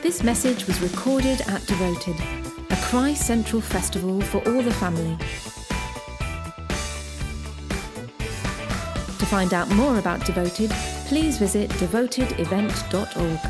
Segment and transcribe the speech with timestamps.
[0.00, 2.14] This message was recorded at Devoted,
[2.70, 5.16] a Christ Central festival for all the family.
[9.18, 10.70] To find out more about Devoted,
[11.06, 13.40] please visit devotedevent.org.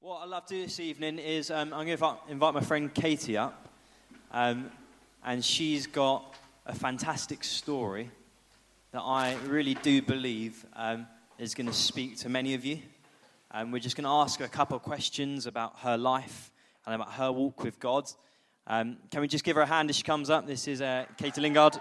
[0.00, 2.62] What I'd love to do this evening is um, I'm going to invite, invite my
[2.62, 3.68] friend Katie up,
[4.32, 4.70] um,
[5.22, 8.10] and she's got a fantastic story
[8.92, 11.06] that I really do believe um,
[11.38, 12.80] is going to speak to many of you.
[13.56, 16.50] And we're just going to ask a couple of questions about her life
[16.84, 18.10] and about her walk with God.
[18.66, 20.44] Um, can we just give her a hand as she comes up?
[20.44, 21.76] This is uh, Katie Lingard.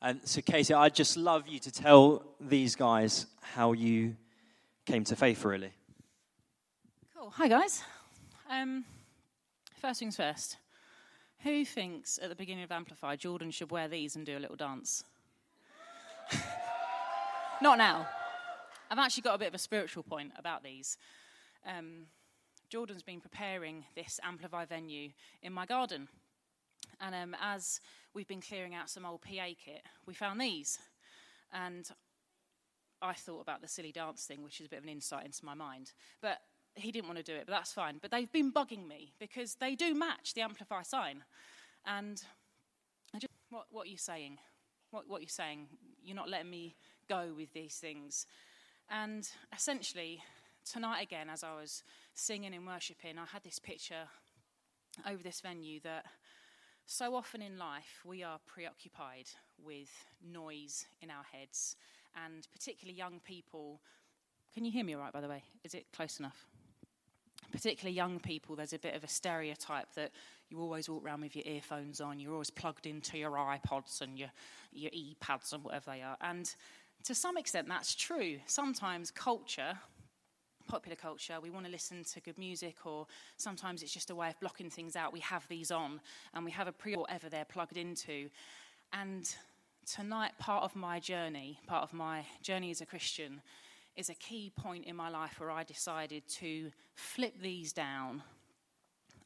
[0.00, 4.16] And so, Katie, I'd just love you to tell these guys how you
[4.86, 5.72] came to faith, really.
[7.14, 7.28] Cool.
[7.28, 7.84] Hi, guys.
[8.48, 8.86] Um,
[9.82, 10.56] first things first.
[11.44, 14.56] Who thinks at the beginning of Amplify Jordan should wear these and do a little
[14.56, 15.04] dance?
[17.62, 18.08] Not now.
[18.90, 20.98] I've actually got a bit of a spiritual point about these.
[21.64, 22.06] Um,
[22.68, 25.10] Jordan's been preparing this Amplify venue
[25.42, 26.08] in my garden.
[27.00, 27.80] And um, as
[28.14, 30.78] we've been clearing out some old PA kit, we found these.
[31.52, 31.88] And
[33.00, 35.44] I thought about the silly dance thing, which is a bit of an insight into
[35.44, 35.92] my mind.
[36.20, 36.38] But
[36.74, 37.98] he didn't want to do it, but that's fine.
[38.00, 41.24] But they've been bugging me because they do match the Amplify sign.
[41.86, 42.22] And
[43.14, 44.38] I just, what, what are you saying?
[44.90, 45.66] What, what are you saying?
[46.02, 46.76] You're not letting me
[47.08, 48.26] go with these things.
[48.90, 50.22] And essentially,
[50.70, 51.82] tonight again, as I was
[52.14, 54.08] singing and worshipping, I had this picture
[55.06, 56.04] over this venue that
[56.86, 59.26] so often in life we are preoccupied
[59.62, 59.90] with
[60.24, 61.76] noise in our heads,
[62.26, 63.80] and particularly young people.
[64.54, 65.42] Can you hear me all right, by the way?
[65.64, 66.46] Is it close enough?
[67.52, 70.10] Particularly young people, there's a bit of a stereotype that
[70.50, 74.18] you always walk around with your earphones on, you're always plugged into your iPods and
[74.18, 74.30] your,
[74.72, 76.16] your ePads and whatever they are.
[76.20, 76.52] And
[77.04, 78.38] to some extent, that's true.
[78.46, 79.78] Sometimes culture,
[80.66, 84.28] popular culture, we want to listen to good music, or sometimes it's just a way
[84.28, 85.12] of blocking things out.
[85.12, 86.00] We have these on,
[86.34, 88.28] and we have a pre whatever they're plugged into.
[88.92, 89.30] And
[89.86, 93.40] tonight, part of my journey, part of my journey as a Christian,
[93.98, 98.22] is a key point in my life where I decided to flip these down,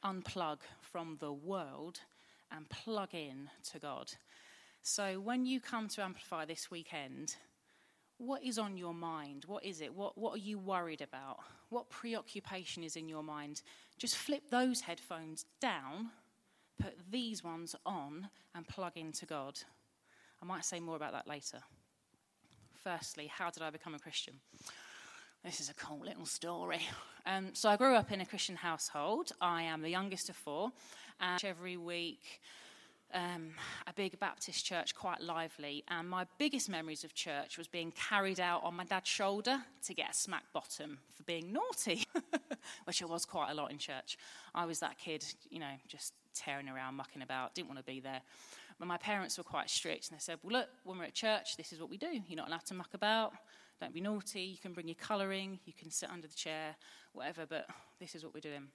[0.03, 2.01] unplug from the world,
[2.51, 4.11] and plug in to God.
[4.81, 7.37] So when you come to Amplify this weekend,
[8.17, 9.45] what is on your mind?
[9.47, 9.95] What is it?
[9.95, 11.41] What, what are you worried about?
[11.69, 13.61] What preoccupation is in your mind?
[13.99, 16.13] Just flip those headphones down,
[16.81, 19.59] put these ones on, and plug into God.
[20.43, 21.59] I might say more about that later
[22.83, 24.35] firstly, how did I become a Christian?
[25.45, 26.81] This is a cool little story.
[27.27, 29.33] Um, so I grew up in a Christian household.
[29.41, 30.71] I am the youngest of four,
[31.21, 32.41] and every week,
[33.15, 33.51] um,
[33.87, 35.85] a big Baptist church, quite lively.
[35.89, 39.95] And my biggest memories of church was being carried out on my dad's shoulder to
[39.95, 42.05] get a smack bottom for being naughty,
[42.85, 44.19] which I was quite a lot in church.
[44.55, 48.01] I was that kid, you know, just tearing around, mucking about, didn't want to be
[48.01, 48.23] there.
[48.79, 51.57] But my parents were quite strict, and they said, Well, look, when we're at church,
[51.57, 52.21] this is what we do.
[52.27, 53.33] You're not allowed to muck about.
[53.81, 54.43] Don't be naughty.
[54.43, 55.59] You can bring your colouring.
[55.65, 56.77] You can sit under the chair,
[57.13, 57.67] whatever, but
[57.99, 58.69] this is what we're doing.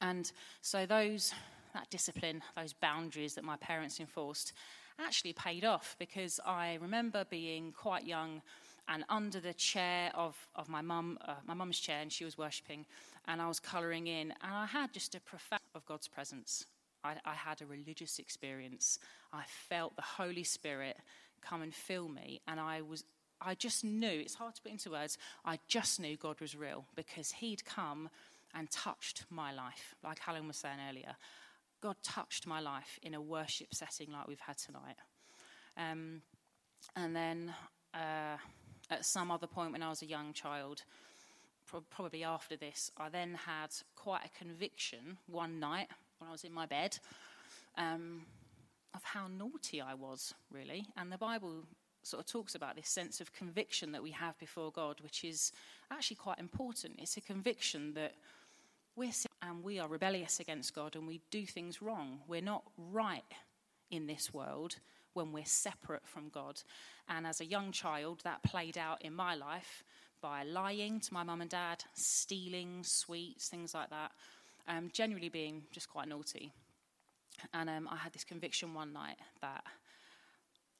[0.00, 0.30] And
[0.62, 1.34] so, those,
[1.74, 4.52] that discipline, those boundaries that my parents enforced,
[4.98, 8.42] actually paid off because I remember being quite young
[8.88, 12.36] and under the chair of, of my mum, uh, my mum's chair, and she was
[12.36, 12.84] worshipping,
[13.28, 16.66] and I was colouring in, and I had just a profound of God's presence.
[17.04, 18.98] I, I had a religious experience.
[19.32, 20.96] I felt the Holy Spirit
[21.40, 23.04] come and fill me, and I was
[23.44, 26.84] I just knew, it's hard to put into words, I just knew God was real
[26.94, 28.08] because He'd come
[28.54, 31.16] and touched my life, like Helen was saying earlier.
[31.80, 34.96] God touched my life in a worship setting like we've had tonight.
[35.76, 36.22] Um,
[36.94, 37.54] and then
[37.94, 38.36] uh,
[38.90, 40.82] at some other point when I was a young child,
[41.66, 45.88] pro- probably after this, I then had quite a conviction one night
[46.22, 46.98] when I was in my bed
[47.76, 48.22] um,
[48.94, 50.86] of how naughty I was, really.
[50.96, 51.64] And the Bible
[52.04, 55.50] sort of talks about this sense of conviction that we have before God, which is
[55.90, 56.94] actually quite important.
[56.98, 58.12] It's a conviction that
[58.94, 59.10] we're
[59.42, 62.20] and we are rebellious against God and we do things wrong.
[62.28, 63.24] We're not right
[63.90, 64.76] in this world
[65.14, 66.62] when we're separate from God.
[67.08, 69.82] And as a young child, that played out in my life
[70.20, 74.12] by lying to my mum and dad, stealing sweets, things like that
[74.68, 76.52] um, generally being just quite naughty.
[77.52, 79.64] And um, I had this conviction one night that,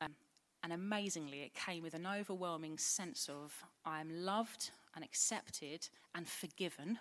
[0.00, 0.14] um,
[0.62, 6.29] and amazingly, it came with an overwhelming sense of I am loved and accepted and
[6.29, 6.99] forgiven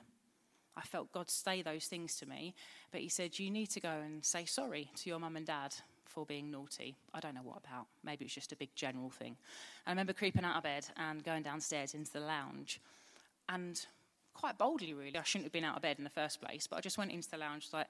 [0.75, 2.55] I felt God say those things to me,
[2.91, 5.75] but He said, You need to go and say sorry to your mum and dad
[6.05, 6.95] for being naughty.
[7.13, 7.87] I don't know what about.
[8.03, 9.37] Maybe it's just a big general thing.
[9.85, 12.79] I remember creeping out of bed and going downstairs into the lounge,
[13.49, 13.85] and
[14.33, 15.17] quite boldly, really.
[15.17, 17.11] I shouldn't have been out of bed in the first place, but I just went
[17.11, 17.87] into the lounge, like,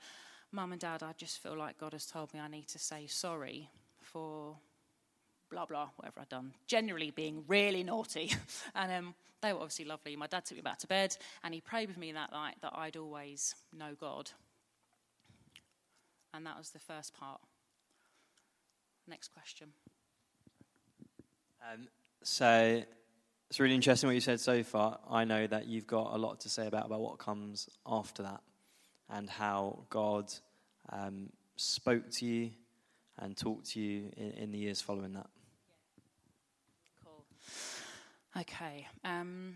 [0.52, 3.08] Mum and Dad, I just feel like God has told me I need to say
[3.08, 3.70] sorry
[4.02, 4.58] for
[5.50, 6.54] blah blah, whatever I'd done.
[6.68, 8.34] Generally being really naughty,
[8.76, 10.16] and um, they were obviously lovely.
[10.16, 12.74] My dad took me back to bed, and he prayed with me that night that
[12.76, 14.32] I'd always know God.
[16.34, 17.40] And that was the first part.
[19.08, 19.70] Next question.
[21.62, 21.88] Um,
[22.24, 22.84] so
[23.52, 24.98] it's really interesting what you said so far.
[25.10, 28.40] I know that you've got a lot to say about, about what comes after that
[29.10, 30.32] and how God
[30.90, 32.52] um, spoke to you
[33.20, 35.28] and talked to you in, in the years following that.
[37.04, 37.26] Cool.
[38.40, 38.88] Okay.
[39.04, 39.56] Um,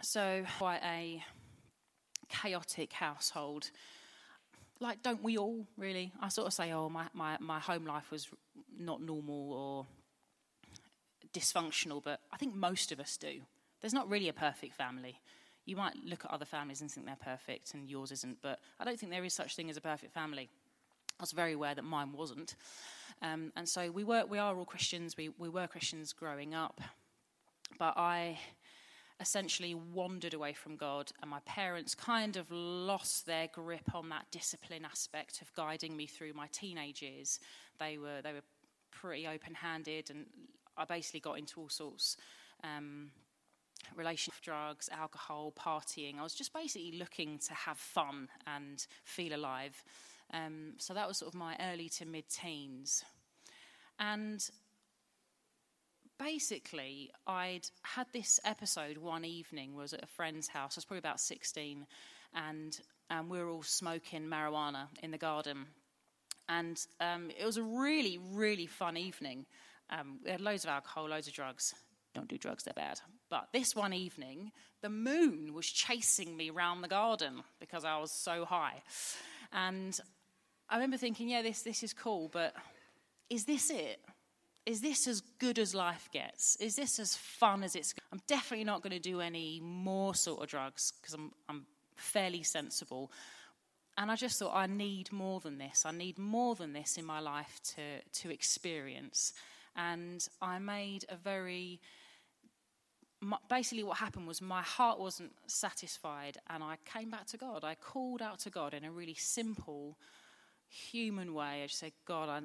[0.00, 1.20] so, quite a
[2.28, 3.72] chaotic household.
[4.78, 6.12] Like, don't we all really?
[6.22, 8.28] I sort of say, oh, my, my, my home life was
[8.78, 9.86] not normal or
[11.32, 13.40] dysfunctional, but I think most of us do.
[13.80, 15.20] There's not really a perfect family.
[15.64, 18.84] You might look at other families and think they're perfect and yours isn't, but I
[18.84, 20.48] don't think there is such thing as a perfect family.
[21.18, 22.54] I was very aware that mine wasn't.
[23.22, 25.16] Um, and so we were, we are all Christians.
[25.16, 26.80] We, we were Christians growing up.
[27.78, 28.38] But I
[29.20, 34.26] essentially wandered away from God, and my parents kind of lost their grip on that
[34.30, 37.40] discipline aspect of guiding me through my teenage years.
[37.80, 38.44] They were, they were
[38.90, 40.26] pretty open handed, and
[40.78, 42.16] I basically got into all sorts.
[42.62, 43.10] Um,
[43.96, 46.18] relationship drugs, alcohol, partying.
[46.18, 49.82] I was just basically looking to have fun and feel alive.
[50.32, 53.04] Um, so that was sort of my early to mid teens.
[53.98, 54.46] And
[56.18, 60.76] basically, I'd had this episode one evening, was at a friend's house.
[60.76, 61.86] I was probably about 16,
[62.34, 62.80] and
[63.10, 65.66] um, we were all smoking marijuana in the garden.
[66.48, 69.46] And um, it was a really, really fun evening.
[69.90, 71.74] Um, we had loads of alcohol, loads of drugs.
[72.14, 73.00] Don't do drugs, they're bad.
[73.30, 78.10] But this one evening, the moon was chasing me round the garden because I was
[78.10, 78.82] so high.
[79.52, 79.98] And
[80.68, 82.54] I remember thinking, yeah, this, this is cool, but
[83.30, 84.00] is this it?
[84.66, 86.56] Is this as good as life gets?
[86.56, 87.94] Is this as fun as it's?
[88.12, 92.42] I'm definitely not going to do any more sort of drugs because I'm, I'm fairly
[92.42, 93.10] sensible.
[93.96, 95.84] And I just thought, I need more than this.
[95.86, 99.32] I need more than this in my life to, to experience.
[99.78, 101.80] And I made a very
[103.48, 107.64] basically what happened was my heart wasn't satisfied and i came back to god.
[107.64, 109.98] I called out to god in a really simple
[110.68, 111.62] human way.
[111.62, 112.40] I just said god i,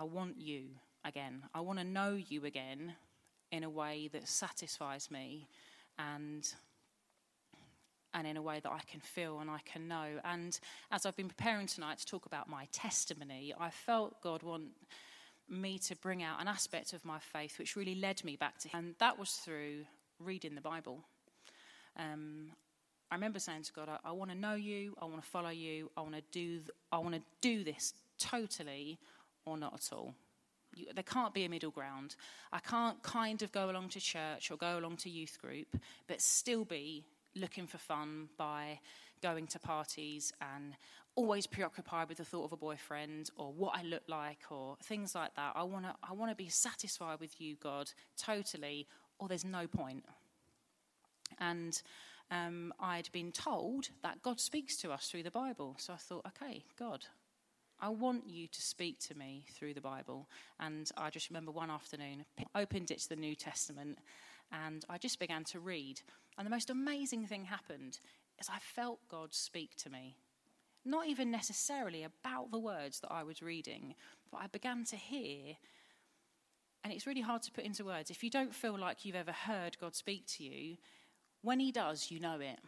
[0.00, 0.68] I want you
[1.04, 1.42] again.
[1.54, 2.94] I want to know you again
[3.52, 5.48] in a way that satisfies me
[5.98, 6.54] and
[8.14, 10.20] and in a way that I can feel and I can know.
[10.24, 10.58] And
[10.92, 14.68] as I've been preparing tonight to talk about my testimony, I felt God want
[15.48, 18.68] me to bring out an aspect of my faith which really led me back to
[18.68, 18.78] Him.
[18.78, 19.84] And that was through
[20.18, 21.00] reading the Bible.
[21.96, 22.52] Um,
[23.10, 25.50] I remember saying to God, I, I want to know you, I want to follow
[25.50, 28.98] you, I want to do, th- I want to do this totally
[29.44, 30.14] or not at all.
[30.74, 32.16] You, there can't be a middle ground.
[32.52, 35.68] I can't kind of go along to church or go along to youth group,
[36.08, 37.04] but still be
[37.36, 38.80] looking for fun by
[39.22, 40.74] going to parties and
[41.16, 45.14] always preoccupied with the thought of a boyfriend or what I look like or things
[45.14, 45.52] like that.
[45.54, 48.86] I want to I want to be satisfied with you, God, totally,
[49.18, 50.04] or there's no point.
[51.38, 51.80] And
[52.30, 55.76] um, I'd been told that God speaks to us through the Bible.
[55.78, 57.04] So I thought, okay, God,
[57.80, 60.28] I want you to speak to me through the Bible.
[60.60, 63.98] And I just remember one afternoon, opened it to the New Testament,
[64.52, 66.00] and I just began to read.
[66.38, 68.00] And the most amazing thing happened
[68.40, 70.16] is I felt God speak to me.
[70.84, 73.94] Not even necessarily about the words that I was reading,
[74.30, 75.56] but I began to hear
[76.84, 78.10] and it's really hard to put into words.
[78.10, 80.76] If you don't feel like you've ever heard God speak to you,
[81.40, 82.58] when He does, you know it.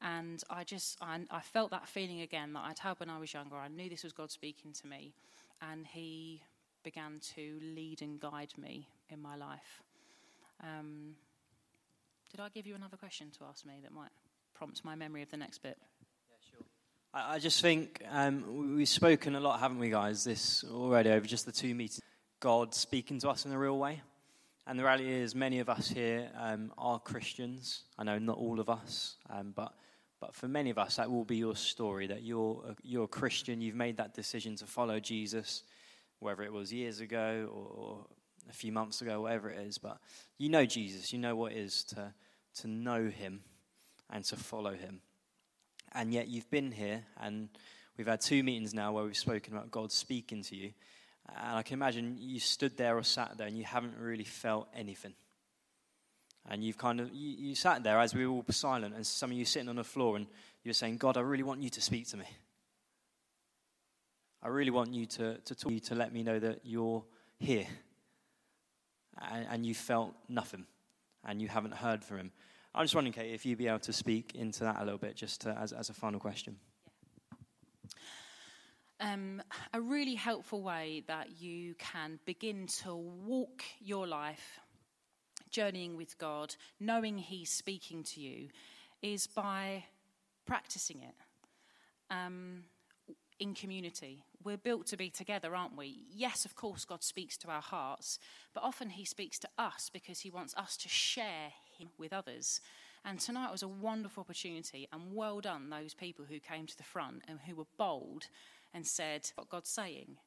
[0.00, 3.32] And I just, I, I felt that feeling again that I'd had when I was
[3.32, 3.56] younger.
[3.56, 5.12] I knew this was God speaking to me,
[5.60, 6.42] and He
[6.82, 9.82] began to lead and guide me in my life.
[10.62, 11.14] Um,
[12.30, 14.10] did I give you another question to ask me that might
[14.54, 15.76] prompt my memory of the next bit?
[17.14, 21.44] I just think um, we've spoken a lot, haven't we, guys, this already over just
[21.44, 22.00] the two meetings.
[22.40, 24.00] God speaking to us in a real way.
[24.66, 27.82] And the reality is, many of us here um, are Christians.
[27.98, 29.74] I know not all of us, um, but,
[30.20, 33.08] but for many of us, that will be your story that you're a, you're a
[33.08, 35.64] Christian, you've made that decision to follow Jesus,
[36.20, 38.06] whether it was years ago or, or
[38.48, 39.76] a few months ago, whatever it is.
[39.76, 39.98] But
[40.38, 42.14] you know Jesus, you know what it is to,
[42.60, 43.42] to know him
[44.08, 45.02] and to follow him.
[45.94, 47.48] And yet you've been here, and
[47.96, 50.72] we've had two meetings now where we've spoken about God speaking to you.
[51.28, 54.68] And I can imagine you stood there or sat there and you haven't really felt
[54.74, 55.14] anything.
[56.48, 59.30] And you've kind of, you, you sat there as we were all silent, and some
[59.30, 60.26] of you sitting on the floor, and
[60.64, 62.24] you're saying, God, I really want you to speak to me.
[64.42, 67.04] I really want you to, to talk to you to let me know that you're
[67.38, 67.66] here.
[69.30, 70.66] And, and you felt nothing,
[71.24, 72.32] and you haven't heard from him.
[72.74, 75.14] I'm just wondering, Kate, if you'd be able to speak into that a little bit,
[75.14, 76.56] just to, as, as a final question.
[78.98, 79.42] Um,
[79.74, 84.60] a really helpful way that you can begin to walk your life
[85.50, 88.48] journeying with God, knowing He's speaking to you,
[89.02, 89.84] is by
[90.46, 91.14] practicing it
[92.10, 92.62] um,
[93.38, 94.24] in community.
[94.44, 96.04] We're built to be together, aren't we?
[96.10, 98.18] Yes, of course, God speaks to our hearts,
[98.54, 101.52] but often He speaks to us because He wants us to share
[101.98, 102.60] with others.
[103.04, 106.84] And tonight was a wonderful opportunity, and well done, those people who came to the
[106.84, 108.28] front and who were bold
[108.72, 110.18] and said what God's saying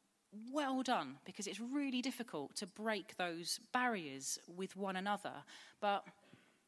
[0.51, 5.33] well done because it's really difficult to break those barriers with one another.
[5.79, 6.05] But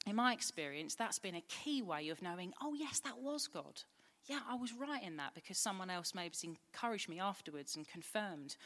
[0.06, 3.82] in my experience, that's been a key way of knowing, oh, yes, that was God.
[4.26, 8.58] Yeah, I was right in that because someone else maybe encouraged me afterwards and confirmed,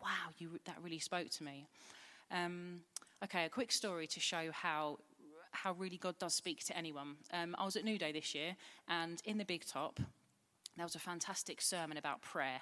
[0.00, 1.66] wow, you, that really spoke to me.
[2.30, 2.80] Um,
[3.24, 4.98] okay, a quick story to show how
[5.62, 7.16] how really God does speak to anyone.
[7.32, 8.56] Um, I was at New Day this year,
[8.88, 9.98] and in the Big Top,
[10.76, 12.60] there was a fantastic sermon about prayer.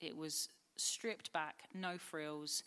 [0.00, 2.62] It was stripped back, no frills.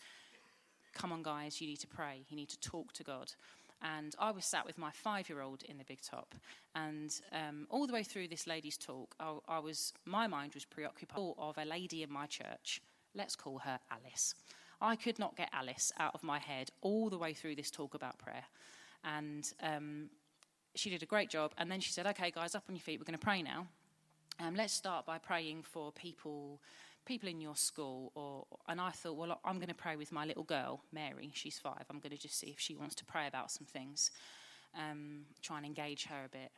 [0.92, 2.24] Come on, guys, you need to pray.
[2.28, 3.32] You need to talk to God.
[3.80, 6.34] And I was sat with my five year old in the big top.
[6.74, 10.64] And um, all the way through this lady's talk, I, I was, my mind was
[10.64, 12.80] preoccupied of a lady in my church.
[13.14, 14.34] Let's call her Alice.
[14.80, 17.94] I could not get Alice out of my head all the way through this talk
[17.94, 18.44] about prayer.
[19.04, 20.10] And um,
[20.74, 21.52] she did a great job.
[21.58, 23.66] And then she said, Okay, guys, up on your feet, we're going to pray now.
[24.40, 26.60] Um, let's start by praying for people
[27.04, 30.24] people in your school or and I thought well I'm going to pray with my
[30.24, 31.30] little girl Mary.
[31.34, 34.12] She's 5 I'm going to just see if she wants to pray about some things
[34.78, 36.52] um, try and engage her a bit.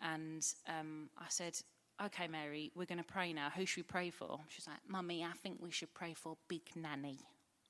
[0.00, 1.58] And um, I said
[2.02, 3.50] okay Mary we're going to pray now.
[3.54, 4.40] Who should we pray for?
[4.48, 7.18] She's like mummy I think we should pray for big nanny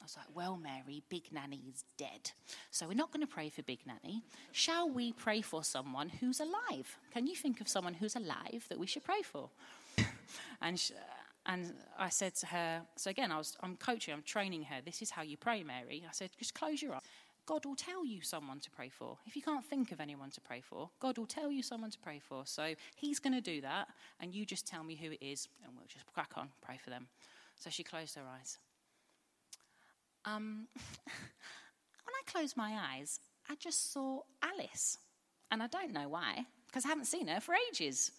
[0.04, 2.32] I was like, well, Mary, Big Nanny is dead.
[2.70, 4.22] So we're not going to pray for Big Nanny.
[4.52, 6.98] Shall we pray for someone who's alive?
[7.10, 9.48] Can you think of someone who's alive that we should pray for?
[10.60, 10.98] and she, uh,
[11.46, 14.82] and I said to her, so again, I was, I'm coaching, I'm training her.
[14.84, 16.04] This is how you pray, Mary.
[16.06, 17.00] I said, just close your eyes.
[17.46, 19.16] God will tell you someone to pray for.
[19.24, 21.98] If you can't think of anyone to pray for, God will tell you someone to
[21.98, 22.42] pray for.
[22.44, 23.88] So He's going to do that,
[24.20, 26.90] and you just tell me who it is, and we'll just crack on, pray for
[26.90, 27.06] them.
[27.56, 28.58] So she closed her eyes.
[30.24, 34.98] Um, when I closed my eyes, I just saw Alice.
[35.50, 38.10] And I don't know why, because I haven't seen her for ages.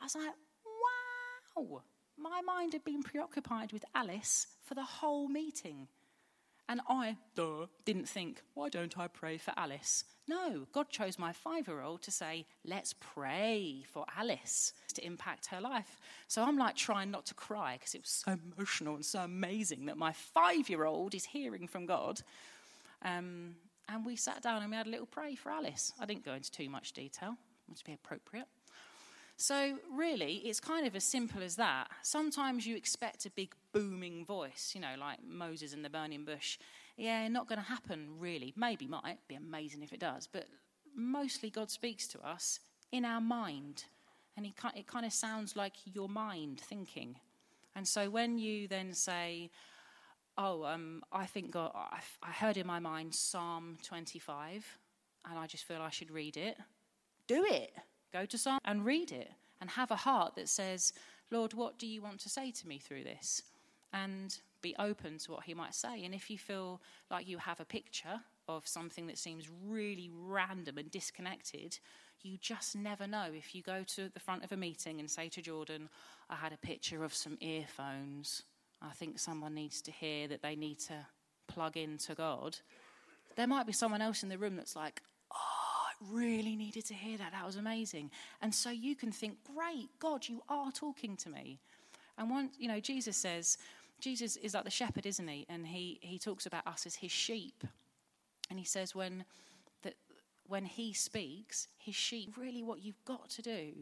[0.00, 1.82] I was like, wow
[2.18, 5.88] my mind had been preoccupied with Alice for the whole meeting.
[6.68, 10.04] And I, duh, didn't think, why don't I pray for Alice?
[10.28, 15.46] No, God chose my five year old to say, let's pray for Alice to impact
[15.46, 16.00] her life.
[16.26, 19.86] So I'm like trying not to cry because it was so emotional and so amazing
[19.86, 22.20] that my five year old is hearing from God.
[23.02, 23.54] Um,
[23.88, 25.92] and we sat down and we had a little pray for Alice.
[26.00, 27.36] I didn't go into too much detail,
[27.76, 28.48] to be appropriate.
[29.38, 31.88] So, really, it's kind of as simple as that.
[32.02, 36.58] Sometimes you expect a big booming voice, you know, like Moses in the burning bush.
[36.96, 38.54] Yeah, not going to happen, really.
[38.56, 40.46] Maybe might be amazing if it does, but
[40.94, 42.60] mostly God speaks to us
[42.92, 43.84] in our mind.
[44.38, 47.16] And it kind of sounds like your mind thinking.
[47.74, 49.50] And so when you then say,
[50.38, 54.66] Oh, um, I think God, I heard in my mind Psalm 25,
[55.30, 56.58] and I just feel I should read it,
[57.26, 57.72] do it.
[58.12, 60.92] Go to Psalm and read it and have a heart that says,
[61.30, 63.42] Lord, what do you want to say to me through this?
[63.92, 66.04] And be open to what he might say.
[66.04, 70.78] And if you feel like you have a picture of something that seems really random
[70.78, 71.78] and disconnected,
[72.22, 73.26] you just never know.
[73.32, 75.88] If you go to the front of a meeting and say to Jordan,
[76.28, 78.42] I had a picture of some earphones,
[78.82, 81.06] I think someone needs to hear that they need to
[81.46, 82.58] plug into God.
[83.36, 86.25] There might be someone else in the room that's like, oh, really
[86.76, 87.32] needed to hear that.
[87.32, 88.10] That was amazing.
[88.42, 91.58] And so you can think, great, God, you are talking to me.
[92.18, 93.56] And one, you know, Jesus says,
[93.98, 95.46] Jesus is like the shepherd, isn't he?
[95.48, 97.64] And he, he talks about us as his sheep.
[98.50, 99.24] And he says, when,
[99.82, 99.94] that,
[100.46, 103.72] when he speaks, his sheep, really what you've got to do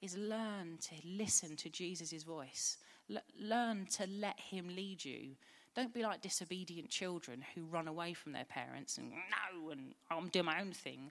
[0.00, 2.78] is learn to listen to Jesus' voice.
[3.10, 5.32] L- learn to let him lead you.
[5.76, 10.28] Don't be like disobedient children who run away from their parents and no, and I'm
[10.28, 11.10] doing my own thing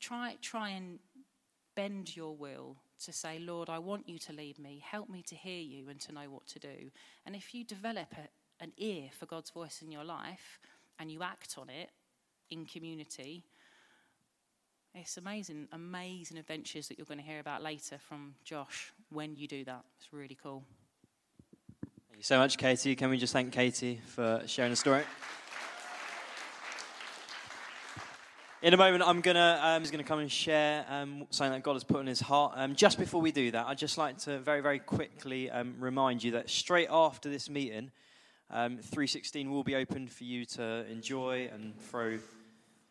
[0.00, 0.98] try, try and
[1.74, 4.82] bend your will to say, Lord, I want you to lead me.
[4.84, 6.90] Help me to hear you and to know what to do.
[7.26, 10.58] And if you develop a, an ear for God's voice in your life
[10.98, 11.90] and you act on it
[12.50, 13.44] in community,
[14.94, 19.48] it's amazing, amazing adventures that you're going to hear about later from Josh when you
[19.48, 19.84] do that.
[19.98, 20.62] It's really cool.
[22.08, 22.94] Thank you so much, Katie.
[22.94, 25.02] Can we just thank Katie for sharing the story?
[28.64, 31.84] In a moment, I'm gonna um, gonna come and share um, something that God has
[31.84, 32.54] put in his heart.
[32.56, 36.24] Um, just before we do that, I'd just like to very, very quickly um, remind
[36.24, 37.90] you that straight after this meeting,
[38.50, 42.18] um, 316 will be open for you to enjoy and throw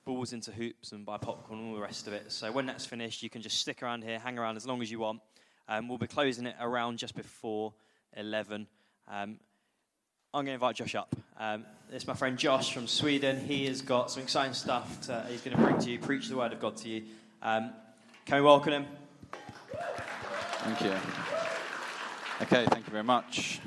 [0.05, 2.31] balls into hoops and buy popcorn and all the rest of it.
[2.31, 4.91] So when that's finished, you can just stick around here, hang around as long as
[4.91, 5.21] you want.
[5.67, 7.73] Um, we'll be closing it around just before
[8.15, 8.67] 11.
[10.35, 11.15] I'm going to invite Josh up.
[11.39, 13.39] Um, it's my friend Josh from Sweden.
[13.39, 16.35] He has got some exciting stuff to, he's going to bring to you, preach the
[16.35, 17.03] word of God to you.
[17.43, 17.69] Um,
[18.25, 18.87] can we welcome him?
[20.63, 20.93] Thank you.
[22.41, 23.59] Okay, thank you very much.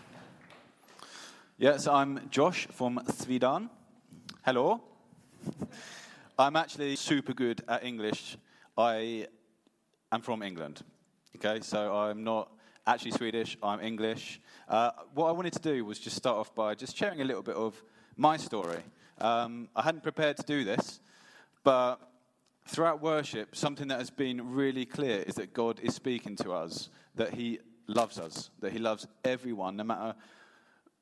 [1.57, 3.71] Yes, I'm Josh from Sweden.
[4.45, 4.81] Hello.
[6.37, 8.39] I'm actually super good at English.
[8.77, 9.29] I
[10.11, 10.83] am from England.
[11.37, 12.51] Okay, so I'm not
[12.87, 14.41] actually Swedish, I'm English.
[14.69, 17.43] Uh, what I wanted to do was just start off by just sharing a little
[17.43, 17.83] bit of
[18.17, 18.79] my story.
[19.21, 21.01] Um, I hadn't prepared to do this,
[21.65, 21.97] but
[22.69, 26.89] throughout worship, something that has been really clear is that God is speaking to us,
[27.17, 30.15] that He loves us, that He loves everyone, no matter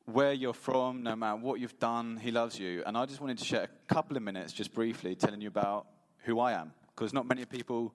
[0.06, 2.82] where you're from, no matter what you've done, He loves you.
[2.86, 5.86] And I just wanted to share a couple of minutes, just briefly, telling you about
[6.20, 7.94] who I am, because not many people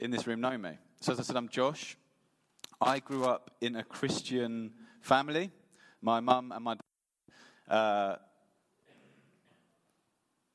[0.00, 0.72] in this room know me.
[1.00, 1.96] So, as I said, I'm Josh.
[2.84, 5.52] I grew up in a Christian family.
[6.00, 8.16] My mum and my dad, uh,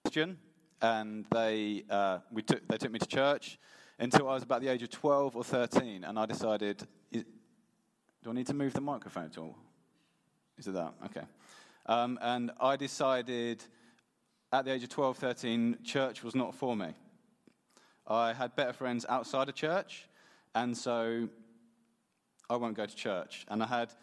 [0.04, 0.38] Christian,
[0.82, 3.58] and they uh, we took they took me to church
[3.98, 7.24] until I was about the age of twelve or thirteen, and I decided, do
[8.28, 9.56] I need to move the microphone at all?
[10.58, 10.96] Is it that?
[11.06, 11.26] Okay.
[11.86, 13.64] Um, and I decided
[14.52, 16.94] at the age of 12, 13, church was not for me.
[18.06, 20.10] I had better friends outside of church,
[20.54, 21.30] and so
[22.50, 23.46] I won't go to church.
[23.50, 23.94] And I had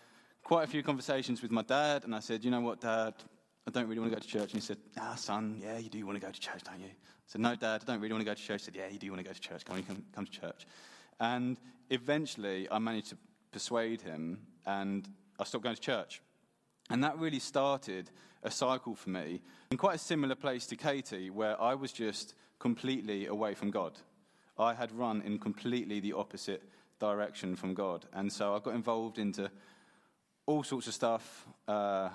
[0.43, 3.15] quite a few conversations with my dad, and I said, You know what, dad?
[3.67, 4.53] I don't really want to go to church.
[4.53, 6.89] And he said, Ah, son, yeah, you do want to go to church, don't you?
[6.89, 8.63] I said, No, dad, I don't really want to go to church.
[8.63, 9.65] He said, Yeah, you do want to go to church.
[9.65, 10.67] Come on, come, come to church.
[11.21, 11.59] And
[11.91, 13.17] eventually, I managed to
[13.53, 16.21] persuade him, and I stopped going to church.
[16.91, 18.11] And that really started
[18.43, 22.35] a cycle for me in quite a similar place to Katie, where I was just
[22.59, 23.99] completely away from God.
[24.59, 26.63] I had run in completely the opposite
[27.05, 28.07] direction from God.
[28.13, 29.51] And so I got involved into
[30.47, 31.47] all sorts of stuff.
[31.69, 32.09] Uh,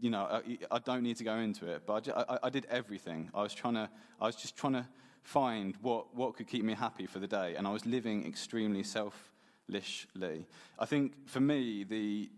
[0.00, 2.66] you know, I, I, don't need to go into it, but I, I, I, did
[2.70, 3.30] everything.
[3.34, 3.88] I was trying to,
[4.20, 4.86] I was just trying to
[5.22, 8.82] find what, what could keep me happy for the day, and I was living extremely
[8.82, 10.46] selfishly.
[10.78, 12.30] I think for me, the,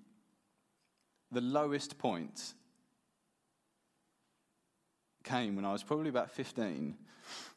[1.33, 2.55] the lowest point
[5.25, 6.97] came when I was probably about 15,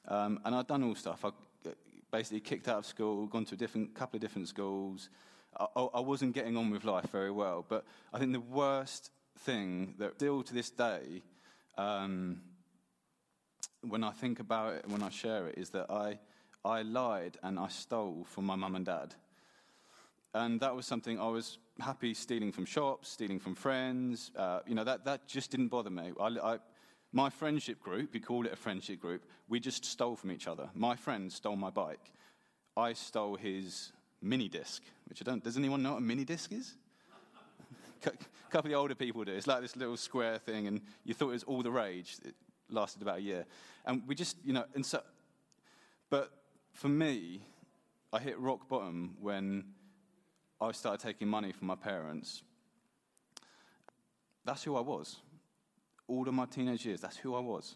[0.07, 1.23] um, and I'd done all stuff.
[1.23, 1.29] I
[2.13, 5.09] basically kicked out of school, gone to a different couple of different schools.
[5.59, 7.65] I, I wasn't getting on with life very well.
[7.67, 11.23] But I think the worst thing that still to this day,
[11.75, 12.41] um,
[13.81, 16.19] when I think about it, when I share it, is that I,
[16.63, 19.15] I lied and I stole from my mum and dad.
[20.35, 24.31] And that was something I was happy stealing from shops, stealing from friends.
[24.35, 26.11] Uh, you know, that, that just didn't bother me.
[26.19, 26.57] I, I,
[27.13, 30.69] my friendship group, we call it a friendship group, we just stole from each other.
[30.73, 32.11] My friend stole my bike.
[32.75, 35.43] I stole his mini disc, which I don't.
[35.43, 36.73] Does anyone know what a mini disc is?
[38.05, 38.09] a
[38.49, 39.31] couple of the older people do.
[39.31, 42.17] It's like this little square thing, and you thought it was all the rage.
[42.25, 42.33] It
[42.69, 43.45] lasted about a year.
[43.85, 45.01] And we just, you know, and so,
[46.09, 46.31] but
[46.73, 47.41] for me,
[48.11, 49.65] I hit rock bottom when
[50.59, 52.41] I started taking money from my parents.
[54.45, 55.17] That's who I was
[56.13, 57.01] all of my teenage years.
[57.01, 57.75] That's who I was.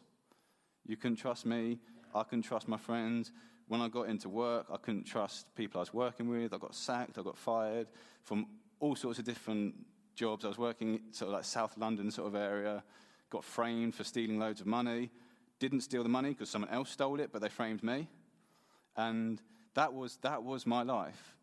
[0.86, 1.80] You couldn't trust me.
[2.14, 3.32] I couldn't trust my friends.
[3.68, 6.54] When I got into work, I couldn't trust people I was working with.
[6.54, 7.18] I got sacked.
[7.18, 7.88] I got fired
[8.24, 8.46] from
[8.80, 9.76] all sorts of different
[10.16, 10.46] jobs.
[10.46, 12.84] I was working sort of like South London sort of area.
[13.30, 15.10] Got framed for stealing loads of money.
[15.60, 18.08] Didn't steal the money because someone else stole it, but they framed me.
[18.96, 19.42] And
[19.74, 21.36] that was, that was my life.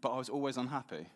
[0.00, 1.06] But I was always unhappy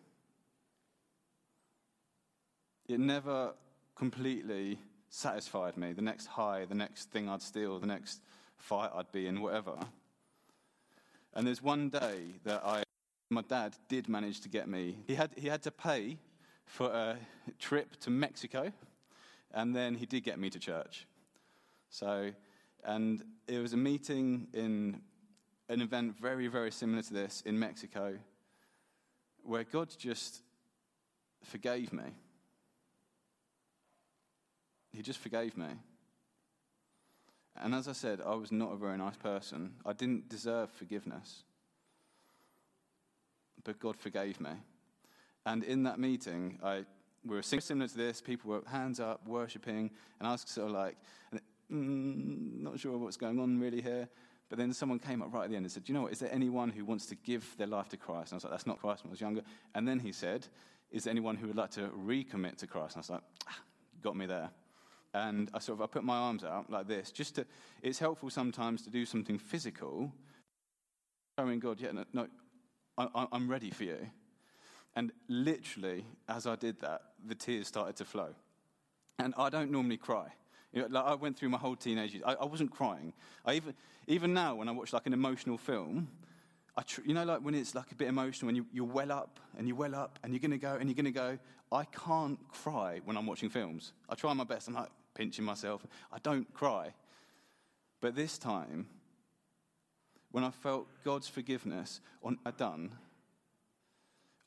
[2.87, 3.53] it never
[3.95, 5.93] completely satisfied me.
[5.93, 8.21] The next high, the next thing I'd steal, the next
[8.57, 9.77] fight I'd be in, whatever.
[11.33, 12.83] And there's one day that I,
[13.29, 14.97] my dad did manage to get me.
[15.07, 16.17] He had, he had to pay
[16.65, 17.17] for a
[17.59, 18.71] trip to Mexico,
[19.53, 21.07] and then he did get me to church.
[21.89, 22.31] So,
[22.83, 25.01] and it was a meeting in
[25.69, 28.17] an event very, very similar to this in Mexico
[29.43, 30.41] where God just
[31.43, 32.03] forgave me.
[34.93, 35.67] He just forgave me.
[37.61, 39.73] And as I said, I was not a very nice person.
[39.85, 41.43] I didn't deserve forgiveness.
[43.63, 44.51] But God forgave me.
[45.45, 46.85] And in that meeting, I,
[47.25, 48.21] we were similar to this.
[48.21, 49.91] People were hands up, worshipping.
[50.19, 50.97] And I was sort of like,
[51.71, 54.09] mm, not sure what's going on really here.
[54.49, 56.19] But then someone came up right at the end and said, you know what, is
[56.19, 58.31] there anyone who wants to give their life to Christ?
[58.31, 59.41] And I was like, that's not Christ when I was younger.
[59.73, 60.47] And then he said,
[60.91, 62.95] is there anyone who would like to recommit to Christ?
[62.95, 63.59] And I was like, ah,
[64.01, 64.49] got me there
[65.13, 67.11] and I sort of I put my arms out like this.
[67.11, 67.45] Just to,
[67.81, 72.27] it's helpful sometimes to do something physical, oh, showing God, yeah, no, no
[72.97, 74.07] I, I'm ready for you.
[74.95, 78.35] And literally, as I did that, the tears started to flow.
[79.19, 80.27] And I don't normally cry.
[80.71, 82.23] You know, like I went through my whole teenage years.
[82.25, 83.13] I, I, wasn't crying.
[83.45, 83.73] I even,
[84.07, 86.07] even now, when I watch like an emotional film,
[86.75, 89.11] I tr- you know, like when it's like a bit emotional when you, you well
[89.11, 91.37] up and you well up and you're going to go and you're going to go.
[91.71, 93.93] I can't cry when I'm watching films.
[94.09, 94.67] I try my best.
[94.67, 95.85] I'm like, pinching myself.
[96.11, 96.93] I don't cry.
[98.01, 98.87] But this time,
[100.31, 102.91] when I felt God's forgiveness on I done,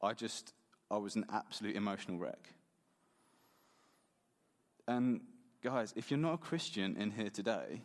[0.02, 0.52] I just
[0.90, 2.52] I was an absolute emotional wreck.
[4.86, 5.20] And
[5.62, 7.80] guys, if you're not a Christian in here today,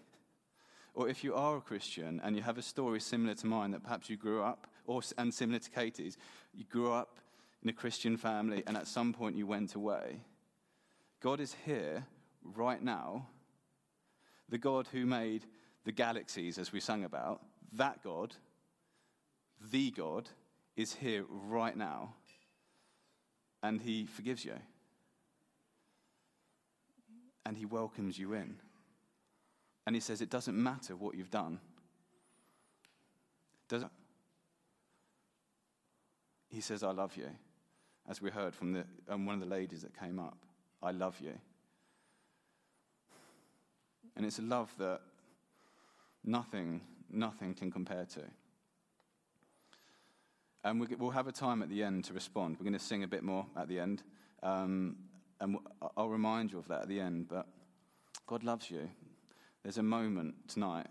[0.93, 3.83] or if you are a Christian and you have a story similar to mine that
[3.83, 6.17] perhaps you grew up, or and similar to Katie's,
[6.53, 7.19] you grew up
[7.63, 10.21] in a Christian family and at some point you went away.
[11.21, 12.05] God is here
[12.43, 13.27] right now,
[14.49, 15.45] the God who made
[15.85, 17.41] the galaxies, as we sang about,
[17.73, 18.35] that God,
[19.71, 20.29] the God,
[20.75, 22.13] is here right now.
[23.63, 24.55] And he forgives you.
[27.45, 28.57] And he welcomes you in.
[29.85, 31.59] And he says, It doesn't matter what you've done.
[33.67, 33.85] Does
[36.51, 37.29] he says, I love you,
[38.09, 40.37] as we heard from the, um, one of the ladies that came up.
[40.83, 41.33] I love you.
[44.15, 45.01] And it's a love that
[46.23, 48.21] nothing, nothing can compare to.
[50.63, 52.57] And we'll have a time at the end to respond.
[52.59, 54.03] We're going to sing a bit more at the end.
[54.43, 54.97] Um,
[55.39, 55.57] and
[55.97, 57.27] I'll remind you of that at the end.
[57.29, 57.47] But
[58.27, 58.87] God loves you.
[59.63, 60.87] There's a moment tonight.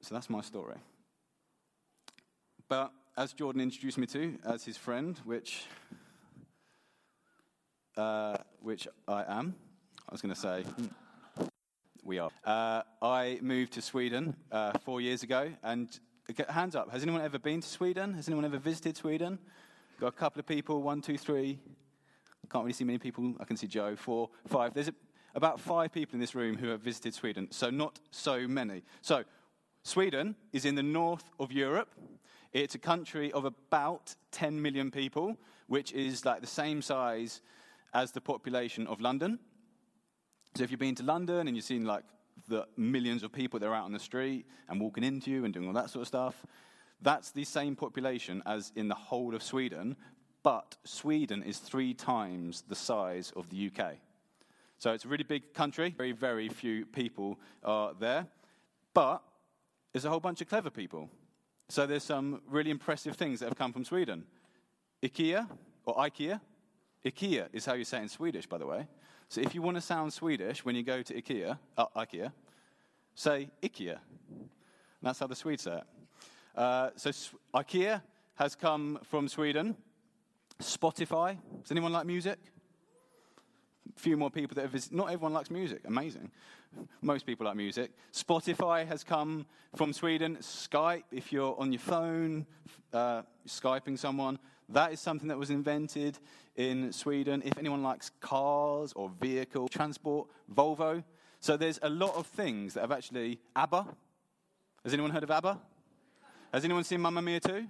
[0.00, 0.76] So that's my story.
[2.68, 5.64] But as Jordan introduced me to, as his friend, which
[7.98, 9.54] uh, which I am.
[10.08, 10.64] I was going to say,
[12.04, 12.30] we are.
[12.44, 15.88] Uh, I moved to Sweden uh, four years ago, and
[16.48, 18.14] hands up, has anyone ever been to Sweden?
[18.14, 19.38] Has anyone ever visited Sweden?
[20.00, 21.58] Got a couple of people, one, two, three.
[22.50, 23.34] Can't really see many people.
[23.40, 24.72] I can see Joe, four, five.
[24.72, 24.94] There's a,
[25.34, 28.84] about five people in this room who have visited Sweden, so not so many.
[29.02, 29.24] So,
[29.82, 31.90] Sweden is in the north of Europe.
[32.52, 37.40] It's a country of about 10 million people, which is like the same size
[37.94, 39.38] as the population of London.
[40.54, 42.04] So if you've been to London and you've seen like
[42.48, 45.52] the millions of people that are out on the street and walking into you and
[45.52, 46.46] doing all that sort of stuff,
[47.00, 49.96] that's the same population as in the whole of Sweden,
[50.42, 53.96] but Sweden is three times the size of the UK.
[54.78, 58.26] So it's a really big country, very, very few people are there,
[58.94, 59.22] but
[59.92, 61.10] there's a whole bunch of clever people.
[61.68, 64.24] So there's some really impressive things that have come from Sweden.
[65.02, 65.48] IKEA,
[65.84, 66.40] or IKEA,
[67.04, 68.86] IKEA is how you say it in Swedish, by the way.
[69.28, 72.32] So if you want to sound Swedish when you go to IKEA, uh, IKEA,
[73.14, 73.98] say IKEA.
[75.02, 75.84] That's how the Swedes say it.
[76.56, 77.10] Uh, so
[77.54, 78.02] IKEA
[78.34, 79.76] has come from Sweden.
[80.60, 81.36] Spotify.
[81.62, 82.38] Does anyone like music?
[83.96, 84.96] A few more people that have visited.
[84.96, 85.82] Not everyone likes music.
[85.84, 86.30] Amazing.
[87.00, 87.92] Most people like music.
[88.12, 90.38] Spotify has come from Sweden.
[90.40, 92.46] Skype, if you're on your phone,
[92.92, 96.18] uh, Skyping someone, that is something that was invented
[96.58, 97.40] in Sweden.
[97.44, 101.02] If anyone likes cars or vehicle transport, Volvo.
[101.40, 103.38] So there's a lot of things that have actually.
[103.56, 103.86] ABBA.
[104.84, 105.58] Has anyone heard of ABBA?
[106.52, 107.66] Has anyone seen Mamma Mia 2?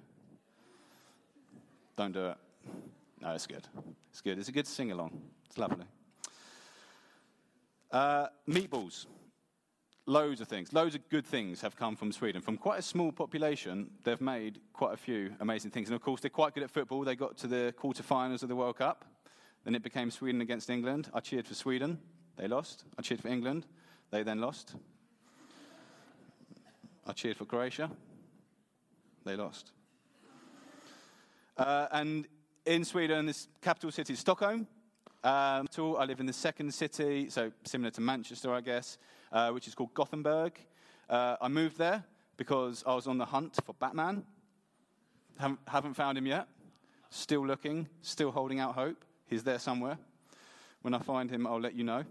[1.97, 2.37] Don't do it.
[3.21, 3.67] No, it's good.
[4.11, 4.39] It's good.
[4.39, 5.21] It's a good sing along.
[5.47, 5.85] It's lovely.
[7.91, 9.07] Uh, meatballs.
[10.09, 12.41] Loads of things, loads of good things have come from Sweden.
[12.41, 15.91] From quite a small population, they've made quite a few amazing things.
[15.91, 17.05] And of course, they're quite good at football.
[17.05, 19.05] They got to the quarterfinals of the World Cup.
[19.65, 21.11] Then it became Sweden against England.
[21.13, 21.99] I cheered for Sweden.
[22.39, 22.85] They lost.
[22.99, 23.67] I cheered for England.
[24.11, 24.77] They then lost.
[27.07, 27.91] I cheered for Croatia.
[29.27, 29.73] They lost.
[31.55, 32.27] Uh, and
[32.65, 34.69] in Sweden, this capital city is Stockholm.
[35.25, 38.99] Um, so I live in the second city, so similar to Manchester, I guess,
[39.33, 40.53] uh, which is called Gothenburg.
[41.09, 42.05] Uh, I moved there
[42.37, 44.25] because I was on the hunt for Batman.
[45.39, 46.47] Haven't, haven't found him yet.
[47.11, 49.05] Still looking, still holding out hope.
[49.27, 49.99] He's there somewhere.
[50.83, 52.05] When I find him, I'll let you know.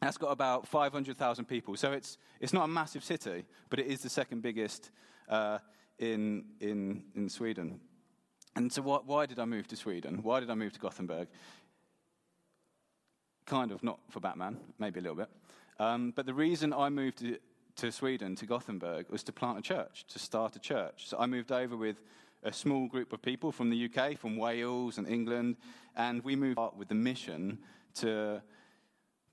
[0.00, 1.76] That's got about 500,000 people.
[1.76, 4.90] So it's, it's not a massive city, but it is the second biggest
[5.28, 5.58] uh,
[5.98, 7.80] in, in, in Sweden.
[8.56, 10.20] And so, why, why did I move to Sweden?
[10.22, 11.28] Why did I move to Gothenburg?
[13.46, 15.28] Kind of, not for Batman, maybe a little bit.
[15.78, 17.38] Um, but the reason I moved to,
[17.76, 21.08] to Sweden, to Gothenburg, was to plant a church, to start a church.
[21.08, 21.96] So I moved over with
[22.42, 25.56] a small group of people from the UK, from Wales and England,
[25.96, 27.58] and we moved out with the mission
[27.94, 28.42] to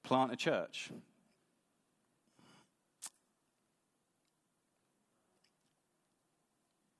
[0.03, 0.89] plant a church.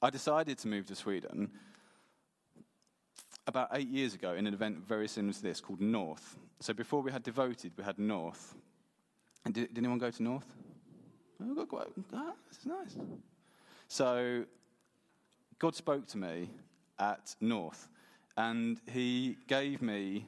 [0.02, 1.50] I decided to move to Sweden
[3.48, 6.38] about eight years ago in an event very similar to this called North.
[6.60, 8.54] So before we had Devoted, we had North.
[9.46, 10.46] And did, did anyone go to North?
[11.42, 12.98] Oh, got quite, ah, this is nice.
[13.88, 14.44] So
[15.60, 16.50] God spoke to me
[17.00, 17.88] at North,
[18.36, 20.28] and He gave me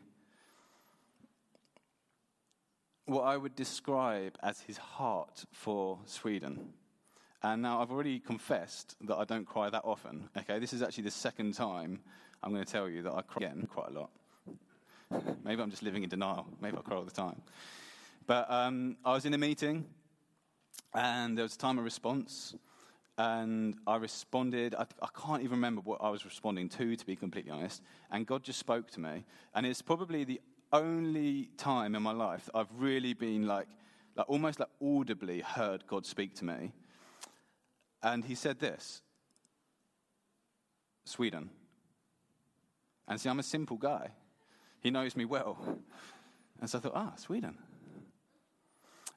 [3.05, 6.73] what I would describe as His heart for Sweden.
[7.41, 10.29] And now I've already confessed that I don't cry that often.
[10.38, 11.99] Okay, this is actually the second time
[12.41, 14.12] I'm going to tell you that I cry again quite a lot.
[15.43, 16.47] Maybe I'm just living in denial.
[16.62, 17.41] Maybe I cry all the time.
[18.28, 19.86] But um, I was in a meeting,
[20.93, 22.56] and there was a time of response,
[23.17, 24.73] and I responded.
[24.75, 27.82] I, I, can't even remember what I was responding to, to be completely honest.
[28.12, 30.39] And God just spoke to me, and it's probably the
[30.71, 33.67] only time in my life that I've really been like,
[34.15, 36.71] like almost like audibly heard God speak to me.
[38.02, 39.02] And He said this:
[41.04, 41.49] Sweden.
[43.10, 44.12] And see, I'm a simple guy.
[44.82, 45.58] He knows me well.
[46.62, 47.58] And so I thought, ah, Sweden.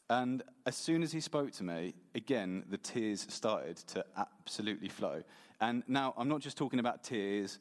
[0.08, 5.22] And as soon as he spoke to me, again, the tears started to absolutely flow.
[5.60, 7.58] And now I'm not just talking about tears,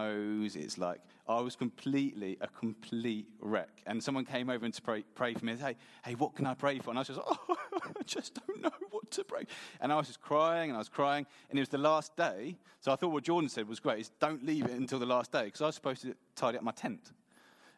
[0.00, 3.82] it's like I was completely a complete wreck.
[3.86, 5.54] And someone came over and to pray, pray for me.
[5.56, 6.90] Hey, hey, what can I pray for?
[6.90, 9.44] And I was just, oh, I just don't know what to pray.
[9.80, 11.26] And I was just crying and I was crying.
[11.48, 12.56] And it was the last day.
[12.80, 14.00] So I thought what Jordan said was great.
[14.00, 16.64] Is don't leave it until the last day because I was supposed to tidy up
[16.64, 17.12] my tent.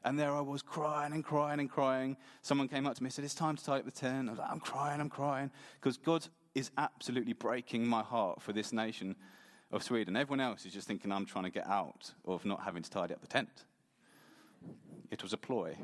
[0.05, 2.17] And there I was crying and crying and crying.
[2.41, 4.29] Someone came up to me and said, It's time to tidy up the tent.
[4.29, 5.51] I was like, I'm crying, I'm crying.
[5.81, 9.17] Because God is absolutely breaking my heart for this nation
[9.71, 10.17] of Sweden.
[10.17, 13.15] Everyone else is just thinking I'm trying to get out of not having to tidy
[13.15, 13.65] up the tent.
[15.11, 15.77] It was a ploy.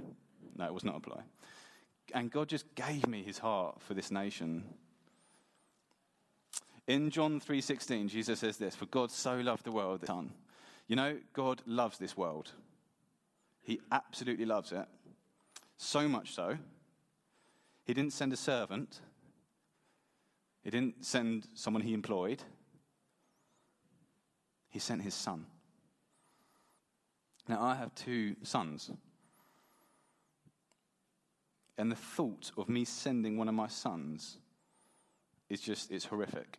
[0.57, 1.21] No, it was not a ploy.
[2.14, 4.64] And God just gave me his heart for this nation.
[6.87, 10.35] In John 3:16, Jesus says this, "For God so loved the world, Son."
[10.88, 12.53] You know, God loves this world.
[13.62, 14.88] He absolutely loves it.
[15.77, 16.59] So much so,
[17.85, 19.01] he didn't send a servant.
[20.62, 22.45] He didn't send someone he employed.
[24.72, 25.44] He sent his son.
[27.46, 28.90] Now, I have two sons.
[31.76, 34.38] And the thought of me sending one of my sons
[35.50, 36.58] is just, it's horrific.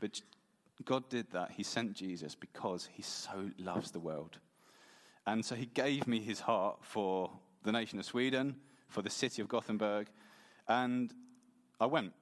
[0.00, 0.20] But
[0.84, 1.52] God did that.
[1.52, 4.38] He sent Jesus because he so loves the world.
[5.26, 7.30] And so he gave me his heart for
[7.62, 8.56] the nation of Sweden,
[8.88, 10.08] for the city of Gothenburg,
[10.68, 11.10] and
[11.80, 12.12] I went.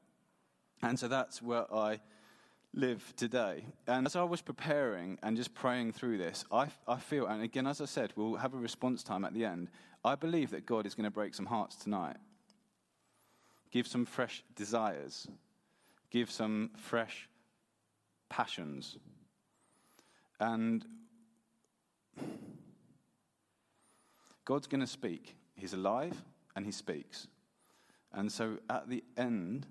[0.80, 1.98] And so that's where I
[2.74, 3.64] live today.
[3.86, 7.66] And as I was preparing and just praying through this, I, I feel, and again,
[7.66, 9.68] as I said, we'll have a response time at the end.
[10.04, 12.16] I believe that God is going to break some hearts tonight,
[13.70, 15.28] give some fresh desires,
[16.10, 17.28] give some fresh
[18.28, 18.96] passions.
[20.40, 20.84] And
[24.44, 25.36] God's going to speak.
[25.54, 26.20] He's alive
[26.56, 27.28] and he speaks.
[28.12, 29.66] And so at the end,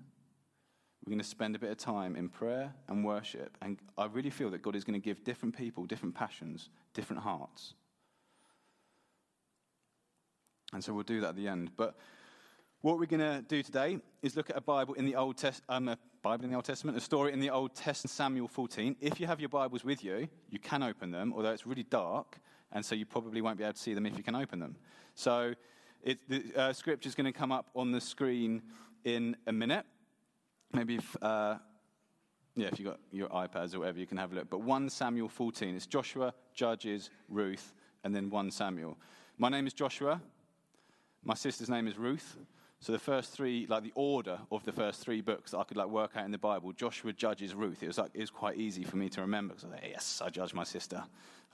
[1.04, 3.58] we're going to spend a bit of time in prayer and worship.
[3.60, 7.22] And I really feel that God is going to give different people different passions, different
[7.22, 7.74] hearts.
[10.72, 11.72] And so we'll do that at the end.
[11.76, 11.96] But
[12.82, 15.88] what we're going to do today is look at a Bible in the Old um,
[15.88, 18.96] a Bible in the Old Testament, a story in the Old Testament, Samuel 14.
[19.00, 22.38] If you have your Bibles with you, you can open them, although it's really dark,
[22.70, 24.76] and so you probably won't be able to see them if you can open them.
[25.14, 25.54] So
[26.02, 28.62] it, the uh, scripture is going to come up on the screen
[29.04, 29.84] in a minute
[30.72, 31.56] maybe if, uh,
[32.54, 34.50] yeah, if you've got your iPads or whatever, you can have a look.
[34.50, 38.98] But 1 Samuel 14, it's Joshua, Judges, Ruth, and then 1 Samuel.
[39.38, 40.20] My name is Joshua.
[41.24, 42.36] My sister's name is Ruth.
[42.80, 45.76] So the first three, like the order of the first three books that I could
[45.76, 47.80] like work out in the Bible, Joshua, Judges, Ruth.
[47.80, 49.90] It was like it was quite easy for me to remember because I was like,
[49.92, 51.00] yes, I judge my sister.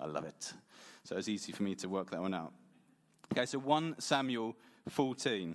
[0.01, 0.55] I love it.
[1.05, 2.55] So it was easy for me to work that one out.
[3.31, 4.57] Okay, so 1 Samuel
[4.89, 5.55] 14.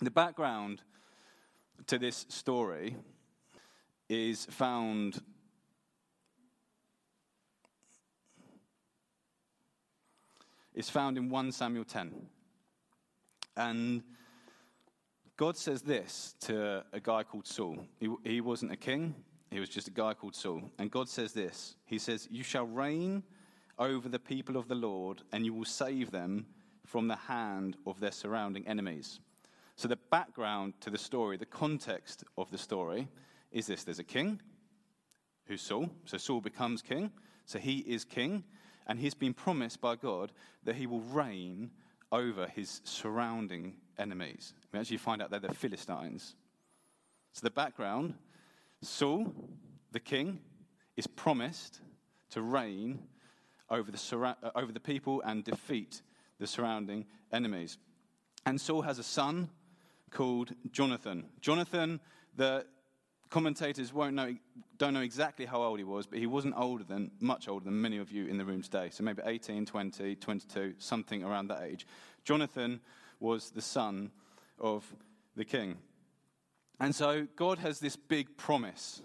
[0.00, 0.82] The background
[1.86, 2.96] to this story
[4.08, 5.20] is found
[10.74, 12.12] is found in 1 Samuel 10.
[13.56, 14.02] And
[15.36, 17.86] God says this to a guy called Saul.
[17.98, 19.14] He, he wasn't a king,
[19.50, 20.62] he was just a guy called Saul.
[20.78, 23.22] And God says this He says, You shall reign
[23.78, 26.46] over the people of the Lord, and you will save them
[26.84, 29.20] from the hand of their surrounding enemies.
[29.76, 33.08] So, the background to the story, the context of the story,
[33.52, 34.40] is this there's a king
[35.44, 35.90] who's Saul.
[36.06, 37.10] So, Saul becomes king.
[37.44, 38.44] So, he is king,
[38.86, 40.32] and he's been promised by God
[40.64, 41.70] that he will reign
[42.10, 44.54] over his surrounding enemies.
[44.72, 46.34] We actually find out they're the Philistines.
[47.32, 48.14] So, the background
[48.82, 49.32] Saul,
[49.92, 50.40] the king,
[50.96, 51.80] is promised
[52.30, 53.00] to reign
[53.68, 56.00] over the, over the people and defeat
[56.38, 57.76] the surrounding enemies.
[58.44, 59.50] And Saul has a son
[60.16, 61.26] called Jonathan.
[61.42, 62.00] Jonathan,
[62.36, 62.64] the
[63.28, 64.34] commentators won't know,
[64.78, 67.78] don't know exactly how old he was, but he wasn't older than, much older than
[67.78, 68.88] many of you in the room today.
[68.90, 71.86] So maybe 18, 20, 22, something around that age.
[72.24, 72.80] Jonathan
[73.20, 74.10] was the son
[74.58, 74.90] of
[75.36, 75.76] the king.
[76.80, 79.02] And so God has this big promise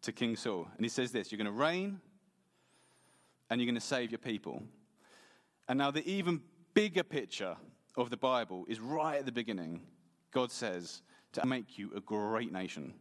[0.00, 0.66] to King Saul.
[0.76, 2.00] And he says this You're going to reign
[3.50, 4.62] and you're going to save your people.
[5.68, 6.40] And now, the even
[6.72, 7.56] bigger picture
[7.96, 9.82] of the Bible is right at the beginning.
[10.34, 11.00] God says
[11.32, 12.92] to make you a great nation.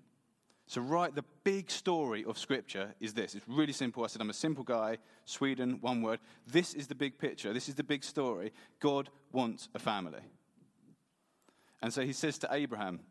[0.67, 3.36] So, right, the big story of Scripture is this.
[3.36, 4.04] It's really simple.
[4.04, 6.19] I said, I'm a simple guy, Sweden, one word.
[6.48, 7.52] This is the big picture.
[7.52, 8.54] This is the big story.
[8.80, 10.22] God wants a family.
[11.82, 13.02] And so he says to Abraham,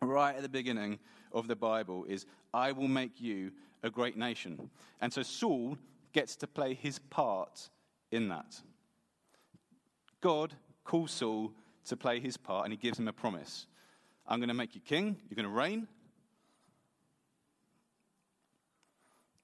[0.00, 0.98] right at the beginning
[1.30, 3.52] of the Bible, is, I will make you
[3.84, 4.70] a great nation.
[5.00, 5.78] And so Saul
[6.12, 7.70] gets to play his part
[8.10, 8.60] in that.
[10.20, 11.52] God calls Saul
[11.86, 13.66] to play his part and he gives him a promise
[14.26, 15.88] I'm going to make you king, you're going to reign,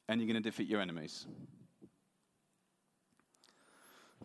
[0.08, 1.26] and you're going to defeat your enemies.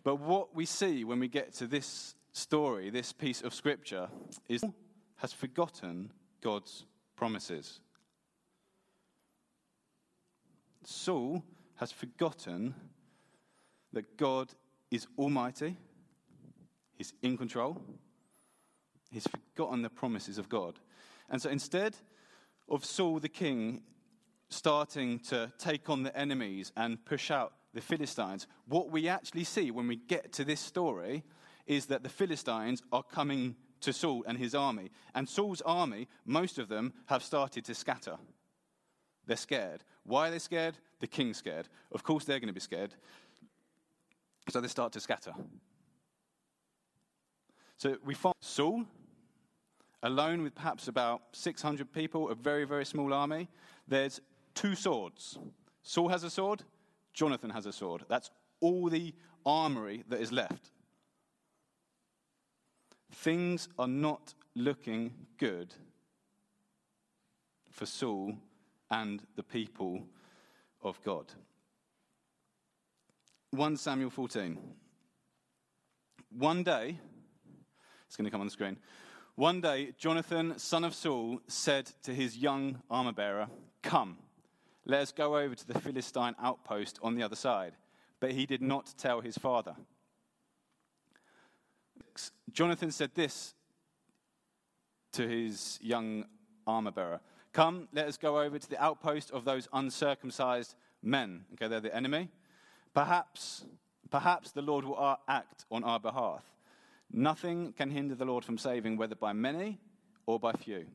[0.02, 4.08] But what we see when we get to this story, this piece of scripture,
[4.48, 4.64] is
[5.16, 6.10] has forgotten
[6.42, 6.84] God's
[7.16, 7.80] promises.
[10.84, 11.42] Saul
[11.76, 12.74] has forgotten
[13.92, 14.52] that God
[14.90, 15.76] is almighty,
[16.96, 17.80] he's in control,
[19.14, 20.78] he's forgotten the promises of God.
[21.30, 21.96] And so instead
[22.68, 23.82] of Saul the king
[24.48, 29.70] starting to take on the enemies and push out the Philistines, what we actually see
[29.70, 31.22] when we get to this story
[31.66, 34.90] is that the Philistines are coming to Saul and his army.
[35.14, 38.16] And Saul's army, most of them, have started to scatter.
[39.26, 39.84] They're scared.
[40.04, 40.76] Why are they scared?
[41.00, 41.68] The king's scared.
[41.92, 42.94] Of course, they're going to be scared.
[44.50, 45.32] So they start to scatter.
[47.78, 48.84] So we find Saul
[50.04, 53.48] alone with perhaps about 600 people, a very, very small army.
[53.88, 54.20] There's
[54.54, 55.38] two swords.
[55.82, 56.62] Saul has a sword,
[57.14, 58.04] Jonathan has a sword.
[58.08, 59.14] That's all the
[59.44, 60.70] armory that is left.
[63.12, 65.74] Things are not looking good
[67.70, 68.34] for Saul
[68.90, 70.04] and the people
[70.82, 71.32] of God.
[73.52, 74.58] 1 Samuel 14.
[76.36, 76.98] One day,
[78.06, 78.76] it's going to come on the screen.
[79.36, 83.48] One day, Jonathan, son of Saul, said to his young armor bearer,
[83.82, 84.18] Come,
[84.86, 87.72] let us go over to the Philistine outpost on the other side.
[88.20, 89.74] But he did not tell his father.
[92.52, 93.54] Jonathan said this
[95.12, 96.26] to his young
[96.64, 97.20] armor bearer
[97.52, 101.44] Come, let us go over to the outpost of those uncircumcised men.
[101.54, 102.28] Okay, they're the enemy.
[102.94, 103.64] Perhaps,
[104.10, 106.44] perhaps the Lord will act on our behalf.
[107.12, 109.78] Nothing can hinder the Lord from saving, whether by many
[110.26, 110.86] or by few.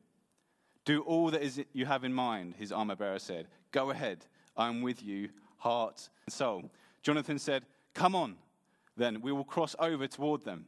[0.85, 3.47] Do all that is you have in mind, his armor bearer said.
[3.71, 4.25] Go ahead,
[4.57, 6.71] I am with you, heart and soul.
[7.03, 8.37] Jonathan said, Come on,
[8.97, 10.65] then we will cross over toward them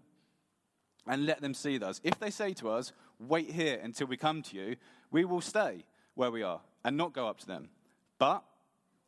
[1.08, 2.00] and let them see us.
[2.04, 4.76] If they say to us, Wait here until we come to you,
[5.12, 7.70] we will stay where we are and not go up to them.
[8.18, 8.44] But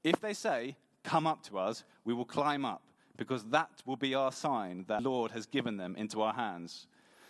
[0.03, 2.81] if they say, Come up to us, we will climb up,
[3.17, 6.87] because that will be our sign that the Lord has given them into our hands.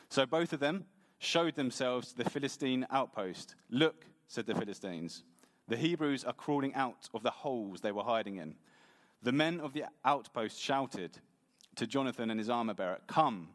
[0.10, 0.86] So both of them
[1.20, 3.56] showed themselves to the Philistine outpost.
[3.70, 5.24] Look, said the Philistines,
[5.68, 8.56] the Hebrews are crawling out of the holes they were hiding in.
[9.22, 11.18] The men of the outpost shouted
[11.76, 13.50] to Jonathan and his armor bearer, Come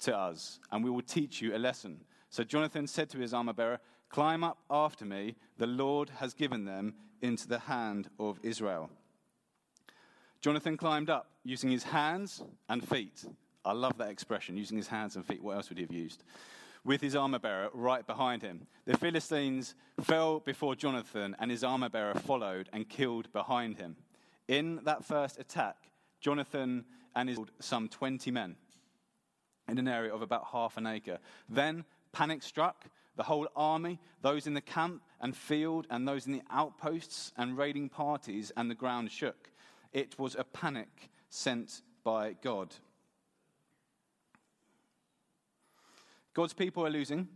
[0.00, 2.00] to us, and we will teach you a lesson.
[2.30, 3.78] So Jonathan said to his armor bearer,
[4.08, 5.36] Climb up after me.
[5.58, 8.90] The Lord has given them into the hand of Israel.
[10.42, 13.24] Jonathan climbed up using his hands and feet.
[13.64, 15.40] I love that expression, using his hands and feet.
[15.40, 16.24] What else would he have used?
[16.84, 18.66] With his armor bearer right behind him.
[18.84, 23.94] The Philistines fell before Jonathan, and his armor bearer followed and killed behind him.
[24.48, 25.76] In that first attack,
[26.20, 28.56] Jonathan and his some 20 men
[29.68, 31.18] in an area of about half an acre.
[31.48, 36.32] Then panic struck the whole army, those in the camp and field, and those in
[36.32, 39.51] the outposts and raiding parties, and the ground shook.
[39.92, 42.74] It was a panic sent by God.
[46.34, 47.28] God's people are losing.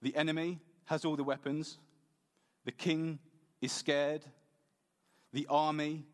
[0.00, 1.78] The enemy has all the weapons.
[2.64, 3.18] The king
[3.60, 4.24] is scared.
[5.32, 6.04] The army,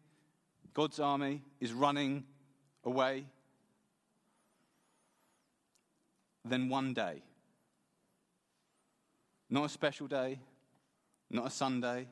[0.74, 2.24] God's army, is running
[2.84, 3.26] away.
[6.44, 7.22] Then one day,
[9.48, 10.38] not a special day,
[11.30, 12.08] not a Sunday,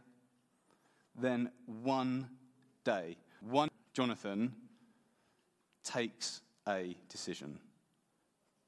[1.16, 2.28] then one
[2.85, 4.55] day, one Jonathan
[5.82, 7.59] takes a decision.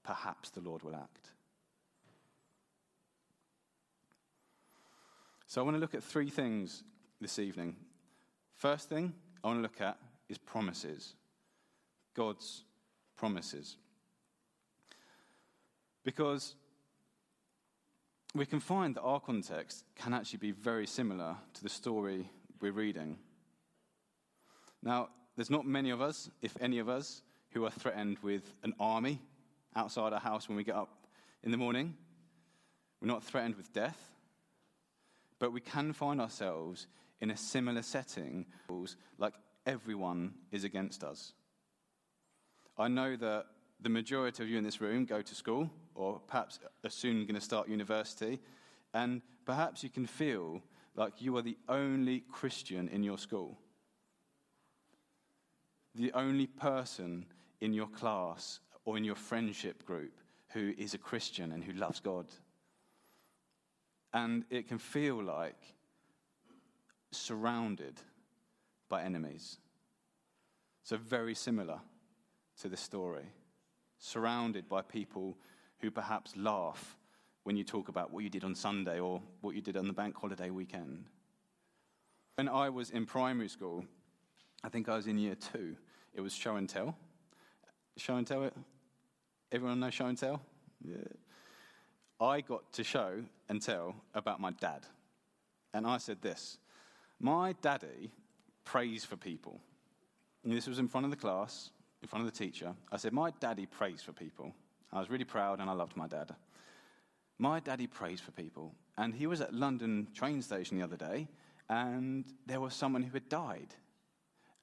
[0.03, 1.33] Perhaps the Lord will act.
[5.47, 6.83] So I want to look at three things
[7.21, 7.77] this evening.
[8.57, 9.97] First thing I want to look at
[10.29, 11.15] is promises.
[12.15, 12.65] God's
[13.17, 13.77] promises.
[16.05, 16.55] Because
[18.35, 22.29] we can find that our context can actually be very similar to the story
[22.61, 23.19] we're reading.
[24.87, 28.73] Now, there's not many of us, if any of us, who are threatened with an
[28.79, 29.21] army
[29.75, 31.09] outside our house when we get up
[31.43, 31.97] in the morning.
[33.03, 33.99] We're not threatened with death,
[35.41, 36.87] but we can find ourselves
[37.21, 38.47] in a similar setting,
[39.19, 39.35] like
[39.67, 41.33] everyone is against us.
[42.79, 43.47] I know that
[43.81, 47.35] the majority of you in this room go to school, or perhaps are soon going
[47.35, 48.39] to start university,
[48.95, 50.63] and perhaps you can feel
[50.95, 53.59] like you are the only Christian in your school,
[55.97, 57.27] the only person
[57.61, 60.13] in your class or in your friendship group
[60.49, 62.27] who is a Christian and who loves God.
[64.13, 65.61] And it can feel like
[67.11, 67.95] surrounded
[68.89, 69.59] by enemies.
[70.83, 71.81] So, very similar
[72.61, 73.27] to the story
[73.99, 75.37] surrounded by people
[75.79, 76.97] who perhaps laugh
[77.45, 79.93] when you talk about what you did on Sunday or what you did on the
[79.93, 81.05] bank holiday weekend.
[82.35, 83.85] When I was in primary school,
[84.63, 85.77] I think I was in year two,
[86.17, 86.97] it was show and tell.
[87.97, 88.51] Show and tell,
[89.53, 90.41] everyone know show and tell?
[90.85, 90.97] Yeah.
[92.21, 94.87] I got to show and tell about my dad.
[95.75, 96.59] And I said this
[97.21, 98.11] My daddy
[98.65, 99.61] prays for people.
[100.43, 101.71] And this was in front of the class
[102.03, 102.75] in front of the teacher.
[102.91, 104.53] I said, My daddy prays for people.
[104.93, 106.35] I was really proud and I loved my dad.
[107.39, 108.73] My daddy prays for people.
[108.97, 111.29] And he was at London train station the other day
[111.69, 113.75] and there was someone who had died.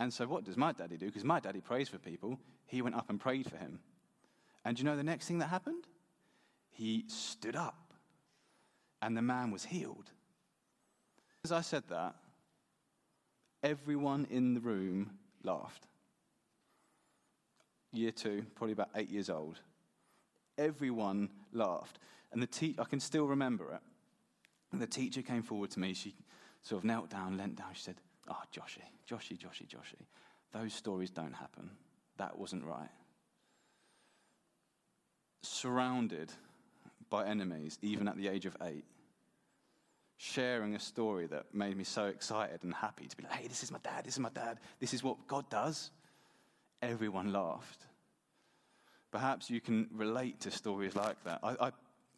[0.04, 1.06] And so, what does my daddy do?
[1.06, 2.38] Because my daddy prays for people.
[2.66, 3.80] He went up and prayed for him.
[4.66, 5.86] And you know the next thing that happened?
[6.72, 7.94] He stood up
[9.02, 10.12] and the man was healed.
[11.46, 12.16] As I said that,
[13.64, 15.88] everyone in the room laughed
[17.94, 19.62] year two, probably about eight years old.
[20.58, 21.98] Everyone laughed.
[22.34, 23.82] And the te- I can still remember it.
[24.74, 25.94] And the teacher came forward to me.
[25.94, 26.14] She
[26.62, 27.70] sort of knelt down, leant down.
[27.74, 30.06] She said, Oh, Joshy, Joshy, Joshy, Joshy.
[30.52, 31.70] Those stories don't happen.
[32.18, 32.90] That wasn't right.
[35.42, 36.32] Surrounded
[37.10, 38.86] by enemies, even at the age of eight,
[40.18, 43.62] sharing a story that made me so excited and happy to be like, hey, this
[43.64, 45.92] is my dad, this is my dad, this is what God does
[46.82, 47.86] everyone laughed.
[49.12, 51.40] Perhaps you can relate to stories like that.
[51.44, 51.72] I, I,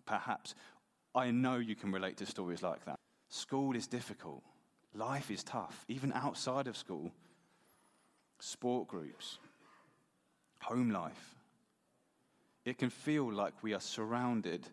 [0.06, 0.56] perhaps
[1.14, 2.98] I know you can relate to stories like that.
[3.30, 4.44] School is difficult.
[4.96, 7.12] Life is tough, even outside of school.
[8.40, 9.40] Sport groups,
[10.62, 11.36] home life.
[12.64, 14.66] It can feel like we are surrounded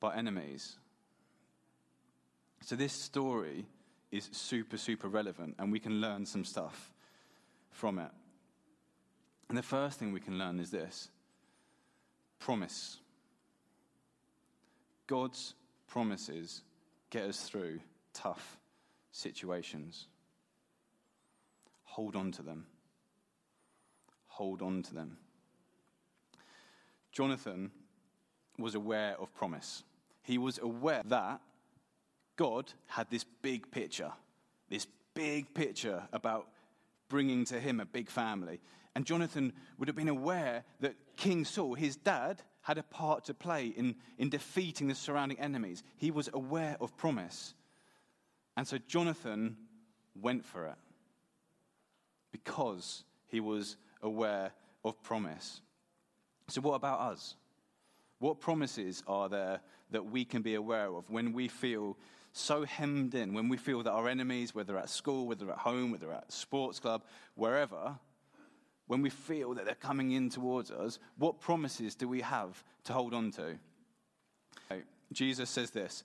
[0.00, 0.76] by enemies.
[2.60, 3.66] So, this story
[4.10, 6.92] is super, super relevant, and we can learn some stuff
[7.70, 8.10] from it.
[9.48, 11.08] And the first thing we can learn is this
[12.38, 12.98] promise.
[15.06, 15.54] God's
[15.88, 16.62] promises
[17.10, 17.80] get us through
[18.12, 18.58] tough
[19.12, 20.08] situations.
[21.84, 22.66] Hold on to them.
[24.26, 25.18] Hold on to them.
[27.12, 27.70] Jonathan
[28.58, 29.84] was aware of promise.
[30.22, 31.40] He was aware that
[32.36, 34.12] God had this big picture,
[34.70, 36.48] this big picture about
[37.08, 38.60] bringing to him a big family.
[38.94, 43.34] And Jonathan would have been aware that King Saul, his dad, had a part to
[43.34, 45.82] play in, in defeating the surrounding enemies.
[45.98, 47.54] He was aware of promise.
[48.56, 49.56] And so Jonathan
[50.20, 50.76] went for it
[52.30, 54.52] because he was aware
[54.84, 55.60] of promise.
[56.48, 57.36] So, what about us?
[58.18, 61.96] What promises are there that we can be aware of when we feel
[62.32, 65.90] so hemmed in, when we feel that our enemies, whether at school, whether at home,
[65.90, 67.02] whether at sports club,
[67.34, 67.98] wherever,
[68.86, 72.92] when we feel that they're coming in towards us, what promises do we have to
[72.92, 73.58] hold on to?
[75.12, 76.04] Jesus says this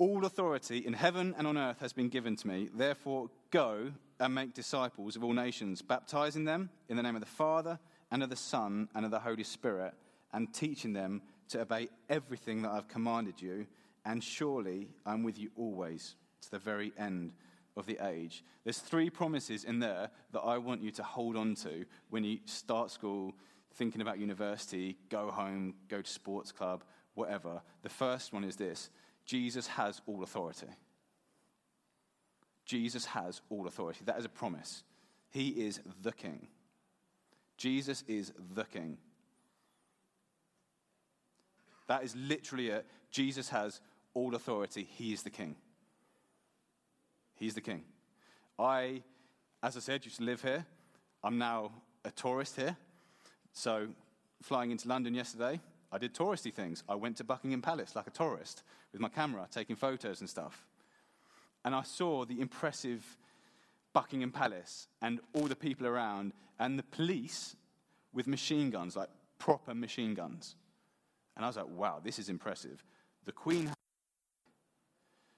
[0.00, 2.70] All authority in heaven and on earth has been given to me.
[2.74, 7.26] Therefore, go and make disciples of all nations, baptizing them in the name of the
[7.26, 7.78] Father
[8.10, 9.92] and of the Son and of the Holy Spirit,
[10.32, 11.20] and teaching them
[11.50, 13.66] to obey everything that I've commanded you.
[14.06, 17.34] And surely I'm with you always to the very end
[17.76, 18.42] of the age.
[18.64, 22.38] There's three promises in there that I want you to hold on to when you
[22.46, 23.34] start school,
[23.74, 27.60] thinking about university, go home, go to sports club, whatever.
[27.82, 28.88] The first one is this
[29.26, 30.66] Jesus has all authority.
[32.64, 34.00] Jesus has all authority.
[34.04, 34.82] That is a promise.
[35.30, 36.46] He is the king.
[37.56, 38.96] Jesus is the king.
[41.88, 42.86] That is literally it.
[43.10, 43.80] Jesus has
[44.14, 44.88] all authority.
[44.96, 45.56] He is the king.
[47.34, 47.82] He's the king.
[48.58, 49.02] I,
[49.62, 50.64] as I said, used to live here.
[51.24, 51.72] I'm now
[52.04, 52.76] a tourist here.
[53.52, 53.88] So,
[54.42, 55.60] flying into London yesterday,
[55.92, 56.84] I did touristy things.
[56.88, 58.62] I went to Buckingham Palace like a tourist
[58.92, 60.66] with my camera, taking photos and stuff.
[61.64, 63.04] And I saw the impressive
[63.92, 67.56] Buckingham Palace and all the people around, and the police
[68.12, 70.54] with machine guns, like proper machine guns.
[71.36, 72.84] And I was like, wow, this is impressive.
[73.24, 73.72] The Queen,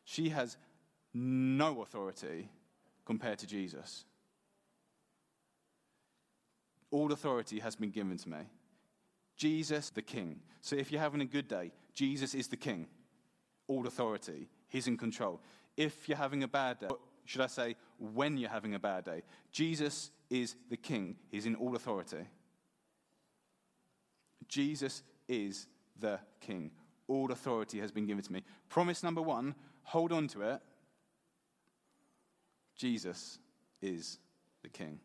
[0.04, 0.56] she has
[1.14, 2.48] no authority
[3.04, 4.04] compared to Jesus.
[6.90, 8.38] All authority has been given to me.
[9.36, 10.40] Jesus, the King.
[10.60, 12.86] So if you're having a good day, Jesus is the King.
[13.66, 14.48] All authority.
[14.68, 15.40] He's in control.
[15.76, 16.88] If you're having a bad day,
[17.24, 21.16] should I say, when you're having a bad day, Jesus is the King.
[21.30, 22.28] He's in all authority.
[24.48, 25.66] Jesus is
[25.98, 26.70] the King.
[27.08, 28.42] All authority has been given to me.
[28.68, 29.54] Promise number one
[29.84, 30.60] hold on to it.
[32.76, 33.38] Jesus
[33.80, 34.18] is
[34.62, 35.00] the King.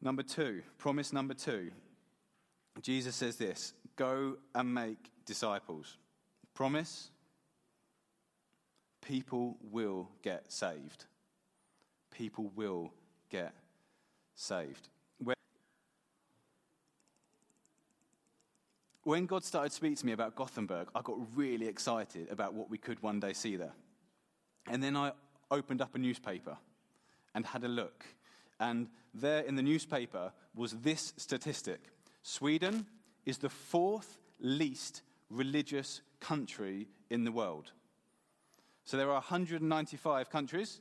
[0.00, 1.70] Number two, promise number two.
[2.82, 5.96] Jesus says this go and make disciples.
[6.54, 7.10] Promise
[9.00, 11.06] people will get saved.
[12.10, 12.92] People will
[13.30, 13.54] get
[14.34, 14.88] saved.
[19.08, 22.76] When God started speaking to me about Gothenburg, I got really excited about what we
[22.76, 23.72] could one day see there.
[24.66, 25.12] And then I
[25.50, 26.58] opened up a newspaper
[27.34, 28.04] and had a look.
[28.60, 31.80] And there in the newspaper was this statistic
[32.22, 32.86] Sweden
[33.24, 37.72] is the fourth least religious country in the world.
[38.84, 40.80] So there are 195 countries.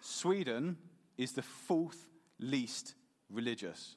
[0.00, 0.76] Sweden
[1.16, 2.06] is the fourth
[2.38, 2.94] least
[3.30, 3.96] religious.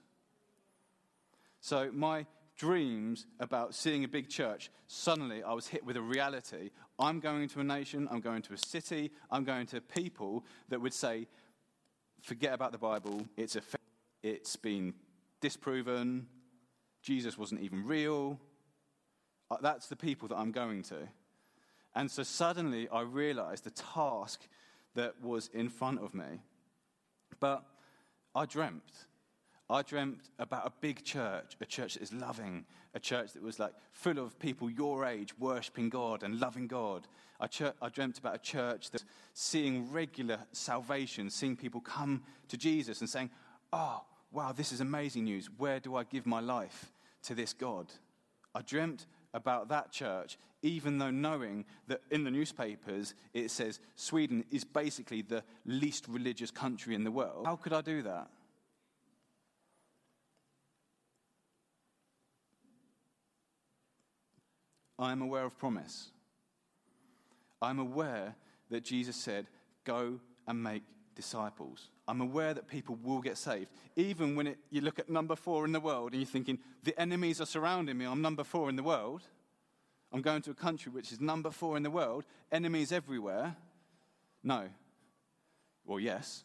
[1.59, 2.25] So my
[2.57, 6.71] dreams about seeing a big church, suddenly I was hit with a reality.
[6.99, 10.81] I'm going to a nation, I'm going to a city, I'm going to people that
[10.81, 11.27] would say,
[12.21, 13.61] forget about the Bible, it's, a,
[14.23, 14.93] it's been
[15.41, 16.27] disproven,
[17.01, 18.39] Jesus wasn't even real.
[19.49, 21.07] Uh, that's the people that I'm going to.
[21.95, 24.47] And so suddenly I realized the task
[24.95, 26.41] that was in front of me.
[27.39, 27.63] But
[28.35, 29.07] I dreamt.
[29.71, 33.57] I dreamt about a big church, a church that is loving, a church that was
[33.57, 37.07] like full of people your age worshiping God and loving God.
[37.39, 39.03] I, ch- I dreamt about a church that
[39.33, 43.29] seeing regular salvation, seeing people come to Jesus and saying,
[43.71, 45.49] Oh, wow, this is amazing news.
[45.57, 46.91] Where do I give my life
[47.23, 47.87] to this God?
[48.53, 54.43] I dreamt about that church, even though knowing that in the newspapers it says Sweden
[54.51, 57.45] is basically the least religious country in the world.
[57.45, 58.27] How could I do that?
[65.01, 66.09] I am aware of promise.
[67.61, 68.35] I'm aware
[68.69, 69.47] that Jesus said,
[69.83, 70.83] Go and make
[71.15, 71.89] disciples.
[72.07, 73.71] I'm aware that people will get saved.
[73.95, 76.99] Even when it, you look at number four in the world and you're thinking, the
[76.99, 79.21] enemies are surrounding me, I'm number four in the world.
[80.13, 83.55] I'm going to a country which is number four in the world, enemies everywhere.
[84.43, 84.67] No.
[85.85, 86.43] Well, yes,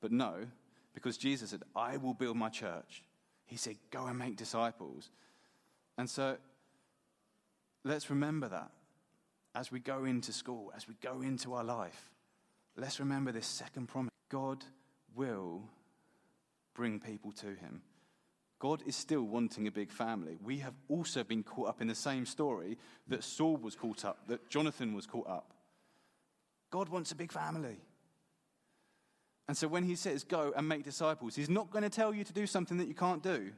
[0.00, 0.46] but no,
[0.92, 3.02] because Jesus said, I will build my church.
[3.46, 5.10] He said, Go and make disciples.
[5.96, 6.36] And so
[7.86, 8.70] let's remember that
[9.54, 12.10] as we go into school, as we go into our life.
[12.76, 14.64] Let's remember this second promise God
[15.14, 15.62] will
[16.74, 17.80] bring people to him.
[18.58, 20.36] God is still wanting a big family.
[20.42, 22.78] We have also been caught up in the same story
[23.08, 25.52] that Saul was caught up, that Jonathan was caught up.
[26.70, 27.78] God wants a big family.
[29.48, 32.24] And so when he says, go and make disciples, he's not going to tell you
[32.24, 33.52] to do something that you can't do.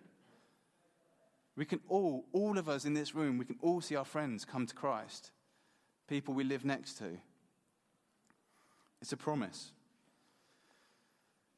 [1.59, 4.44] We can all, all of us in this room, we can all see our friends
[4.44, 5.32] come to Christ,
[6.06, 7.06] people we live next to.
[9.02, 9.72] It's a promise.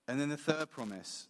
[0.08, 1.28] And then the third promise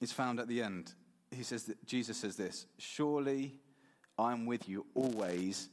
[0.00, 0.94] is found at the end.
[1.30, 3.52] He says that Jesus says this Surely
[4.18, 5.68] I'm with you always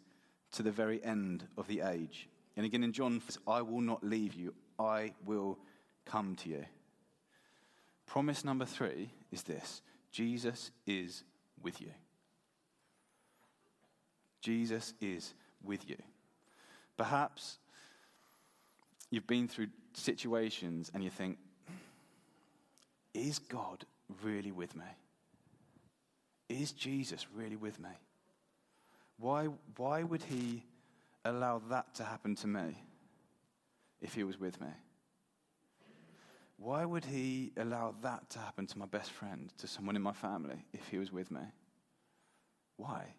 [0.52, 2.28] to the very end of the age.
[2.58, 5.60] And again in John, I will not leave you, I will
[6.06, 6.66] come to you.
[8.06, 9.82] Promise number three is this
[10.18, 11.22] Jesus is
[11.62, 11.92] with you.
[14.42, 15.98] Jesus is with you.
[16.98, 17.60] Perhaps
[19.12, 21.38] you've been through situations and you think,
[23.14, 23.86] is God
[24.24, 24.90] really with me?
[26.50, 27.92] Is Jesus really with me?
[29.20, 30.64] Why, why would he
[31.26, 32.76] allow that to happen to me
[34.02, 34.70] if he was with me?
[36.58, 40.14] Why would he allow that to happen to my best friend, to someone in my
[40.14, 41.42] family, if he was with me?
[42.78, 43.14] Why?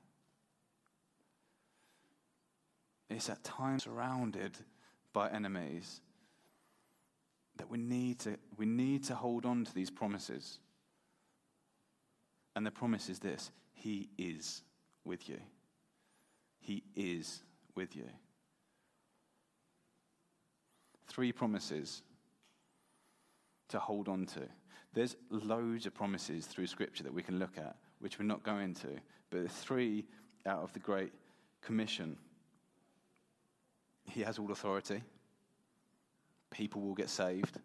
[3.09, 4.59] It's at times surrounded
[5.13, 6.01] by enemies
[7.57, 10.59] that we need to, we need to hold on to these promises.
[12.55, 14.63] And the promise is this He is
[15.05, 15.39] with you.
[16.61, 17.43] He is
[17.75, 18.09] with you.
[21.07, 22.03] Three promises
[23.69, 24.41] to hold on to.
[24.95, 28.75] There's loads of promises through Scripture that we can look at, which we're not going
[28.75, 28.89] to,
[29.31, 30.07] but three
[30.47, 31.13] out of the Great
[31.63, 32.17] Commission.
[34.05, 35.03] He has all authority,
[36.51, 37.59] people will get saved,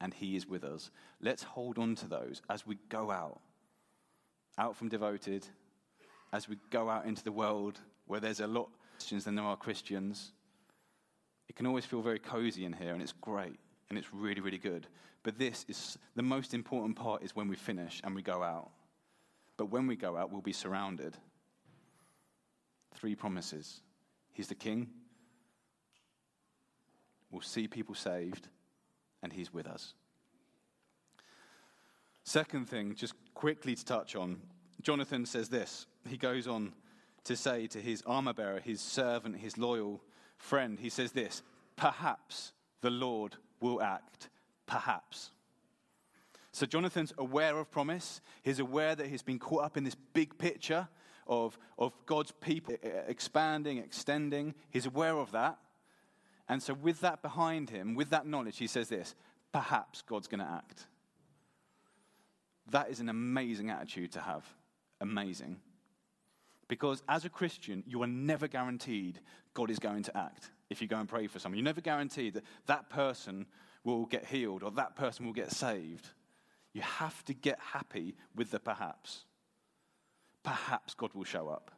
[0.00, 0.90] and He is with us.
[1.20, 3.40] Let's hold on to those as we go out,
[4.56, 5.46] out from devoted,
[6.32, 9.44] as we go out into the world where there's a lot of Christians than there
[9.44, 10.32] are Christians.
[11.48, 13.58] It can always feel very cozy in here, and it's great
[13.90, 14.86] and it's really, really good.
[15.22, 18.70] But this is the most important part is when we finish and we go out.
[19.56, 21.16] But when we go out, we'll be surrounded.
[22.94, 23.82] Three promises
[24.32, 24.88] He's the King,
[27.30, 28.48] we'll see people saved,
[29.22, 29.92] and He's with us.
[32.24, 34.40] Second thing, just quickly to touch on,
[34.82, 35.86] Jonathan says this.
[36.08, 36.72] He goes on
[37.24, 40.00] to say to his armor bearer, his servant, his loyal
[40.38, 41.42] friend, he says this
[41.76, 44.28] Perhaps the Lord will act,
[44.66, 45.30] perhaps.
[46.52, 48.20] So Jonathan's aware of promise.
[48.42, 50.88] He's aware that he's been caught up in this big picture
[51.26, 52.74] of, of God's people
[53.06, 54.54] expanding, extending.
[54.70, 55.58] He's aware of that.
[56.48, 59.14] And so, with that behind him, with that knowledge, he says this
[59.52, 60.86] perhaps God's going to act.
[62.70, 64.44] That is an amazing attitude to have.
[65.00, 65.60] Amazing.
[66.70, 69.18] Because as a Christian, you are never guaranteed
[69.54, 71.58] God is going to act if you go and pray for someone.
[71.58, 73.46] You're never guarantee that that person
[73.82, 76.06] will get healed or that person will get saved.
[76.72, 79.24] You have to get happy with the perhaps.
[80.44, 81.72] Perhaps God will show up.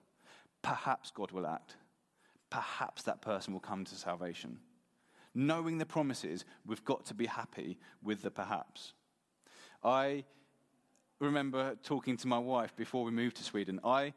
[0.60, 1.76] Perhaps God will act.
[2.50, 4.58] Perhaps that person will come to salvation.
[5.34, 8.92] Knowing the promises, we've got to be happy with the perhaps.
[9.82, 10.24] I
[11.18, 13.80] remember talking to my wife before we moved to Sweden.
[13.82, 14.12] I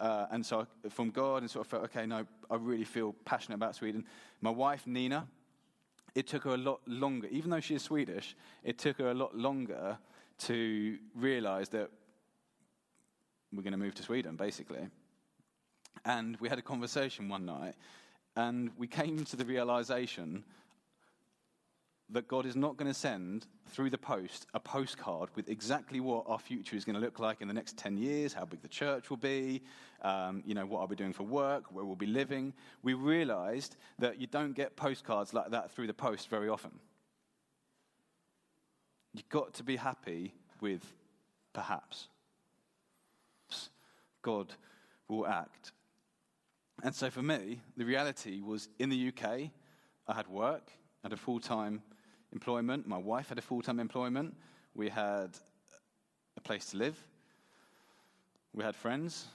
[0.00, 3.56] uh, and so from God, and sort of felt, okay, no, I really feel passionate
[3.56, 4.04] about Sweden.
[4.40, 5.26] My wife, Nina,
[6.14, 9.14] it took her a lot longer, even though she is Swedish, it took her a
[9.14, 9.98] lot longer
[10.38, 11.90] to realize that
[13.52, 14.88] we're going to move to Sweden, basically.
[16.04, 17.74] And we had a conversation one night,
[18.36, 20.44] and we came to the realization
[22.10, 26.24] that God is not going to send through the post a postcard with exactly what
[26.28, 28.68] our future is going to look like in the next 10 years, how big the
[28.68, 29.62] church will be,
[30.02, 32.52] um, you know, what I'll be doing for work, where we'll be living.
[32.82, 36.72] We realized that you don't get postcards like that through the post very often.
[39.14, 40.82] You've got to be happy with
[41.52, 42.08] perhaps.
[44.22, 44.52] God
[45.08, 45.72] will act.
[46.82, 49.50] And so for me, the reality was in the UK,
[50.08, 51.82] I had work, I had a full time
[52.34, 52.86] employment.
[52.86, 54.34] My wife had a full time employment.
[54.74, 55.30] We had
[56.36, 57.02] a place to live.
[58.52, 59.26] We had friends.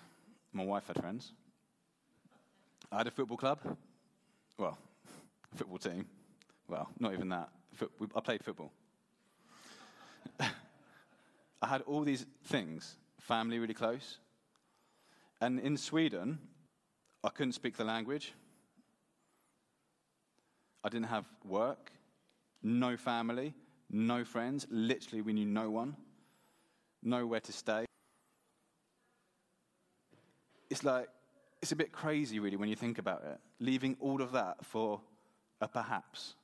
[0.53, 1.31] My wife had friends.
[2.91, 3.59] I had a football club.
[4.57, 4.77] Well,
[5.55, 6.05] football team.
[6.67, 7.49] Well, not even that.
[8.15, 8.71] I played football.
[10.39, 14.17] I had all these things, family really close.
[15.41, 16.39] And in Sweden,
[17.23, 18.33] I couldn't speak the language.
[20.83, 21.91] I didn't have work
[22.61, 23.53] no family,
[23.89, 24.67] no friends.
[24.69, 25.95] Literally, we knew no one,
[27.01, 27.85] nowhere to stay.
[30.69, 31.09] It's like,
[31.61, 35.01] it's a bit crazy, really, when you think about it, leaving all of that for
[35.61, 36.35] a perhaps.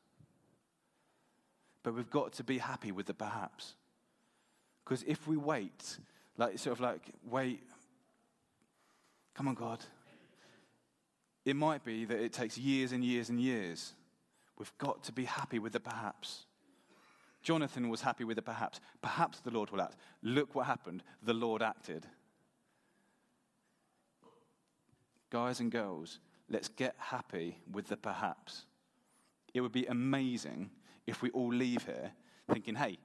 [1.86, 3.76] but we've got to be happy with the perhaps.
[4.84, 6.00] Because if we wait,
[6.36, 7.62] like sort of like, wait,
[9.36, 9.86] come on, God.
[11.46, 13.94] It might be that it takes years and years and years.
[14.58, 16.46] We've got to be happy with the perhaps.
[17.44, 18.80] Jonathan was happy with the perhaps.
[19.02, 19.98] Perhaps the Lord will act.
[20.24, 21.04] Look what happened.
[21.22, 22.08] The Lord acted.
[25.30, 28.66] Guys and girls, let's get happy with the perhaps.
[29.54, 30.72] It would be amazing
[31.06, 32.12] if we all leave here
[32.52, 32.98] thinking, hey,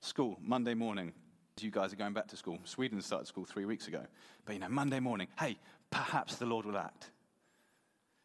[0.00, 1.12] school, Monday morning,
[1.60, 2.58] you guys are going back to school.
[2.64, 4.02] Sweden started school three weeks ago.
[4.44, 5.58] But, you know, Monday morning, hey,
[5.90, 7.10] perhaps the Lord will act.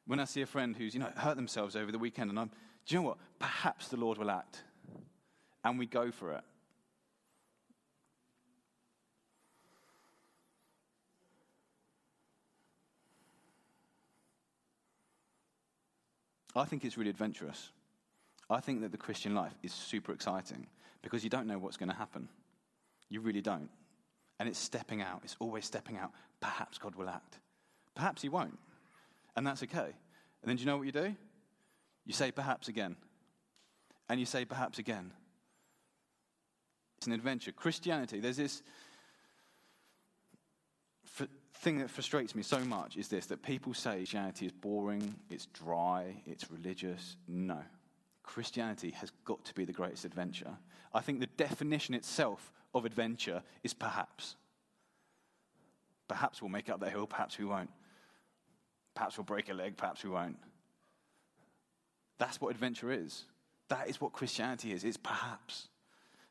[0.05, 2.51] When I see a friend who's, you know, hurt themselves over the weekend and I'm,
[2.87, 3.17] do you know what?
[3.37, 4.63] Perhaps the Lord will act.
[5.63, 6.43] And we go for it.
[16.55, 17.69] I think it's really adventurous.
[18.49, 20.65] I think that the Christian life is super exciting
[21.01, 22.29] because you don't know what's going to happen.
[23.09, 23.69] You really don't.
[24.39, 26.11] And it's stepping out, it's always stepping out.
[26.39, 27.39] Perhaps God will act.
[27.95, 28.57] Perhaps He won't.
[29.35, 29.91] And that's okay.
[30.41, 31.15] And then do you know what you do?
[32.07, 32.95] You say perhaps again.
[34.09, 35.11] And you say perhaps again.
[36.97, 37.51] It's an adventure.
[37.51, 38.63] Christianity, there's this
[41.61, 45.47] thing that frustrates me so much is this that people say Christianity is boring, it's
[45.47, 47.17] dry, it's religious.
[47.27, 47.59] No.
[48.23, 50.51] Christianity has got to be the greatest adventure.
[50.93, 54.35] I think the definition itself of adventure is perhaps.
[56.07, 57.69] Perhaps we'll make up the hill, perhaps we won't.
[58.95, 60.37] Perhaps we'll break a leg, perhaps we won't.
[62.17, 63.25] That's what adventure is.
[63.69, 64.83] That is what Christianity is.
[64.83, 65.67] It's perhaps.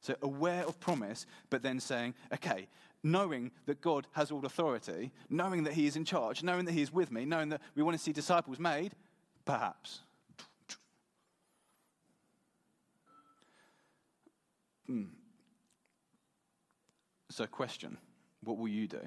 [0.00, 2.68] So aware of promise, but then saying, okay,
[3.02, 6.82] knowing that God has all authority, knowing that He is in charge, knowing that He
[6.82, 8.92] is with me, knowing that we want to see disciples made,
[9.44, 10.00] perhaps.
[14.86, 15.04] Hmm.
[17.30, 17.98] So, question
[18.42, 19.00] what will you do?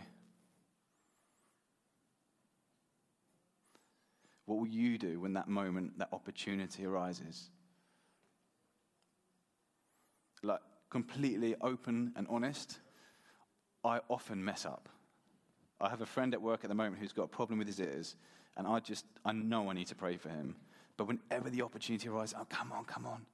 [4.49, 7.51] What will you do when that moment, that opportunity arises?
[10.41, 12.79] Like, completely open and honest,
[13.83, 14.89] I often mess up.
[15.79, 17.79] I have a friend at work at the moment who's got a problem with his
[17.79, 18.15] ears,
[18.57, 20.55] and I just, I know I need to pray for him.
[20.97, 23.27] But whenever the opportunity arises, oh, come on, come on.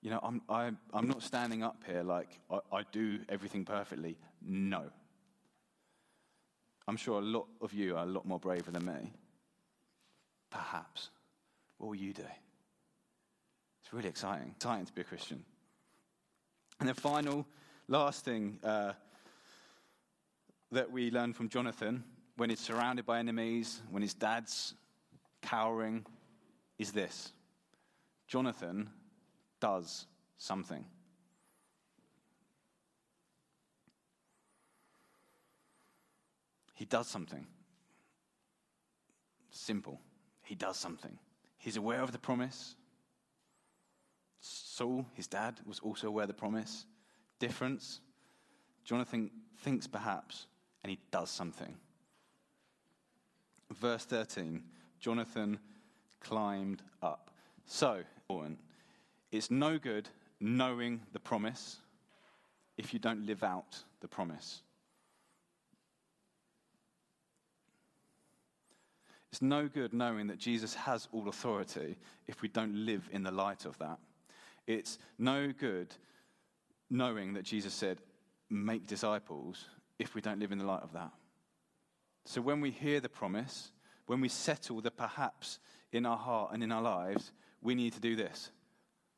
[0.00, 3.66] You know, I'm, I, i am not standing up here like I, I do everything
[3.66, 4.16] perfectly.
[4.40, 4.84] No.
[6.86, 9.12] I'm sure a lot of you are a lot more braver than me.
[10.50, 11.10] Perhaps.
[11.78, 12.22] What will you do?
[13.82, 14.52] It's really exciting.
[14.56, 15.44] Exciting to be a Christian.
[16.80, 17.46] And the final,
[17.88, 18.92] last thing uh,
[20.72, 22.04] that we learn from Jonathan
[22.36, 24.74] when he's surrounded by enemies, when his dad's
[25.42, 26.04] cowering,
[26.78, 27.32] is this
[28.26, 28.90] Jonathan
[29.60, 30.84] does something.
[36.74, 37.44] He does something.
[39.50, 40.00] Simple.
[40.48, 41.18] He does something.
[41.58, 42.74] He's aware of the promise.
[44.40, 46.86] Saul, his dad, was also aware of the promise.
[47.38, 48.00] Difference.
[48.82, 50.46] Jonathan thinks perhaps,
[50.82, 51.76] and he does something.
[53.70, 54.62] Verse 13
[54.98, 55.58] Jonathan
[56.20, 57.30] climbed up.
[57.66, 58.02] So.
[59.30, 60.08] It's no good
[60.40, 61.76] knowing the promise
[62.78, 64.62] if you don't live out the promise.
[69.30, 73.30] It's no good knowing that Jesus has all authority if we don't live in the
[73.30, 73.98] light of that.
[74.66, 75.94] It's no good
[76.90, 77.98] knowing that Jesus said,
[78.48, 79.66] make disciples,
[79.98, 81.10] if we don't live in the light of that.
[82.24, 83.72] So when we hear the promise,
[84.06, 85.58] when we settle the perhaps
[85.92, 88.50] in our heart and in our lives, we need to do this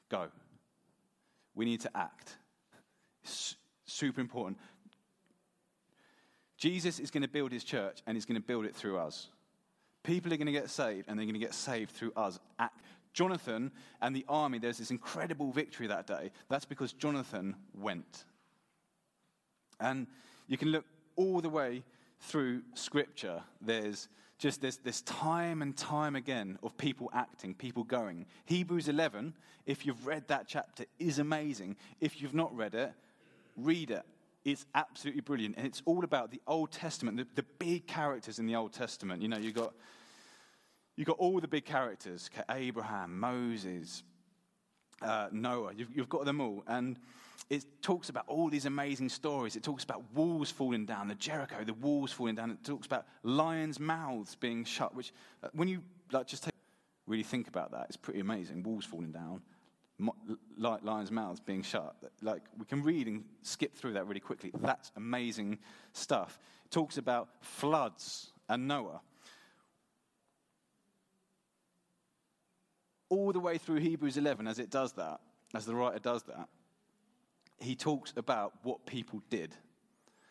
[0.08, 0.28] go.
[1.54, 2.36] We need to act.
[3.22, 3.56] It's
[3.86, 4.58] super important.
[6.56, 9.28] Jesus is going to build his church and he's going to build it through us.
[10.02, 12.38] People are going to get saved and they're going to get saved through us.
[13.12, 13.70] Jonathan
[14.00, 16.30] and the army, there's this incredible victory that day.
[16.48, 18.24] That's because Jonathan went.
[19.78, 20.06] And
[20.46, 20.84] you can look
[21.16, 21.82] all the way
[22.20, 23.42] through Scripture.
[23.60, 28.26] There's just this, this time and time again of people acting, people going.
[28.46, 29.34] Hebrews 11,
[29.66, 31.76] if you've read that chapter, is amazing.
[32.00, 32.92] If you've not read it,
[33.56, 34.02] read it.
[34.44, 35.56] It's absolutely brilliant.
[35.56, 39.22] And it's all about the Old Testament, the, the big characters in the Old Testament.
[39.22, 39.74] You know, you've got,
[40.96, 44.02] you got all the big characters Abraham, Moses,
[45.02, 45.72] uh, Noah.
[45.76, 46.62] You've, you've got them all.
[46.66, 46.98] And
[47.50, 49.56] it talks about all these amazing stories.
[49.56, 52.50] It talks about walls falling down, the Jericho, the walls falling down.
[52.50, 55.12] It talks about lions' mouths being shut, which,
[55.42, 55.82] uh, when you
[56.12, 56.54] like, just take,
[57.06, 58.62] really think about that, it's pretty amazing.
[58.62, 59.42] Walls falling down,
[60.56, 61.94] lions' mouths being shut.
[62.22, 64.52] Like, we can read and skip through that really quickly.
[64.60, 65.58] That's amazing
[65.92, 66.38] stuff.
[66.64, 69.00] It talks about floods and Noah.
[73.08, 75.20] All the way through Hebrews 11, as it does that,
[75.54, 76.48] as the writer does that,
[77.58, 79.54] he talks about what people did.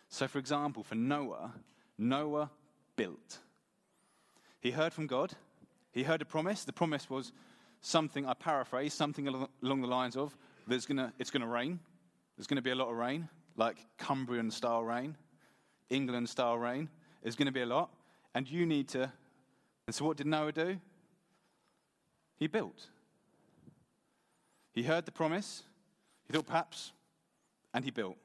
[0.07, 1.53] So, for example, for Noah,
[1.97, 2.49] Noah
[2.95, 3.39] built.
[4.61, 5.33] He heard from God,
[5.91, 6.63] he heard a promise.
[6.63, 7.31] The promise was
[7.81, 10.35] something, I paraphrase, something along the lines of
[10.67, 11.79] there's gonna, it's going to rain.
[12.37, 13.27] There's going to be a lot of rain,
[13.57, 15.17] like Cumbrian style rain,
[15.89, 16.89] England style rain.
[17.21, 17.89] There's going to be a lot.
[18.33, 19.11] And you need to.
[19.87, 20.79] And so, what did Noah do?
[22.37, 22.87] He built.
[24.71, 25.63] He heard the promise.
[26.25, 26.93] He thought perhaps,
[27.73, 28.17] and he built.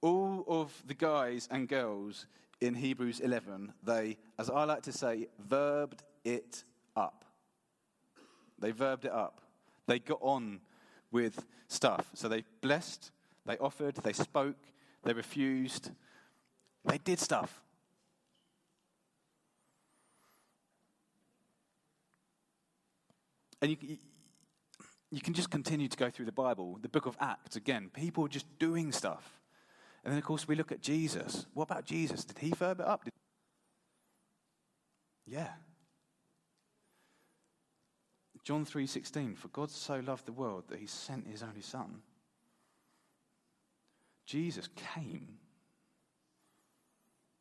[0.00, 2.26] All of the guys and girls
[2.60, 6.64] in Hebrews 11, they, as I like to say, verbed it
[6.96, 7.24] up.
[8.58, 9.40] They verbed it up.
[9.86, 10.60] They got on
[11.10, 12.10] with stuff.
[12.14, 13.10] So they blessed,
[13.46, 14.56] they offered, they spoke,
[15.04, 15.90] they refused,
[16.84, 17.62] they did stuff.
[23.60, 23.98] And you,
[25.10, 28.26] you can just continue to go through the Bible, the book of Acts, again, people
[28.26, 29.38] just doing stuff.
[30.04, 31.46] And then, of course, we look at Jesus.
[31.54, 32.24] What about Jesus?
[32.24, 33.04] Did he verb it up?
[33.04, 33.12] Did...
[35.26, 35.48] Yeah.
[38.44, 42.02] John 3:16 For God so loved the world that he sent his only son.
[44.26, 45.38] Jesus came.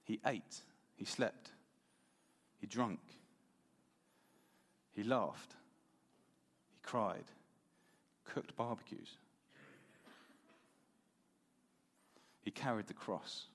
[0.04, 0.62] He ate,
[0.95, 1.52] he slept,
[2.60, 2.99] he drank,
[4.91, 5.56] he laughed,
[6.72, 7.24] he cried,
[8.26, 9.18] cooked barbecues.
[12.41, 13.45] He carried the cross.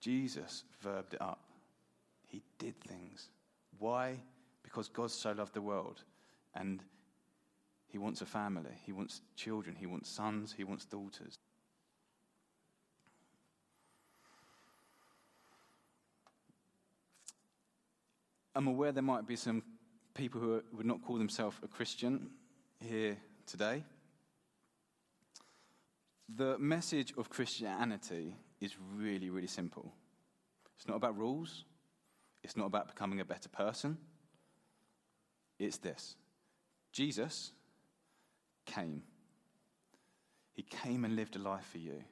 [0.00, 1.47] Jesus verbed it up.
[2.58, 3.28] Did things.
[3.78, 4.20] Why?
[4.62, 6.02] Because God so loved the world
[6.54, 6.82] and
[7.86, 8.72] he wants a family.
[8.84, 9.76] He wants children.
[9.78, 10.54] He wants sons.
[10.56, 11.38] He wants daughters.
[18.54, 19.62] I'm aware there might be some
[20.14, 22.30] people who would not call themselves a Christian
[22.80, 23.84] here today.
[26.28, 29.94] The message of Christianity is really, really simple.
[30.76, 31.64] It's not about rules,
[32.42, 33.98] it's not about becoming a better person.
[35.58, 36.16] It's this
[36.92, 37.52] Jesus
[38.66, 39.02] came.
[40.54, 42.02] He came and lived a life for you.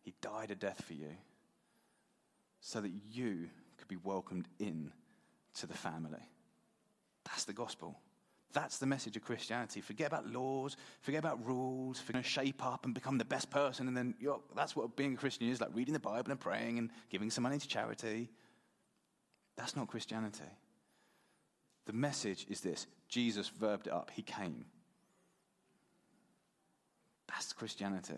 [0.00, 1.10] He died a death for you
[2.60, 4.90] so that you could be welcomed in
[5.54, 6.28] to the family.
[7.24, 7.98] That's the gospel.
[8.54, 9.82] That's the message of Christianity.
[9.82, 13.96] Forget about laws, forget about rules, forget shape up and become the best person, and
[13.96, 14.14] then
[14.56, 17.42] that's what being a Christian is like reading the Bible and praying and giving some
[17.42, 18.30] money to charity.
[19.58, 20.44] That's not Christianity.
[21.84, 24.64] The message is this Jesus verbed it up, He came.
[27.26, 28.14] That's Christianity.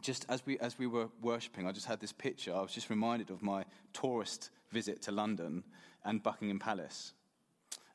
[0.00, 2.54] Just as we, as we were worshipping, I just had this picture.
[2.54, 5.62] I was just reminded of my tourist visit to London
[6.04, 7.12] and Buckingham Palace.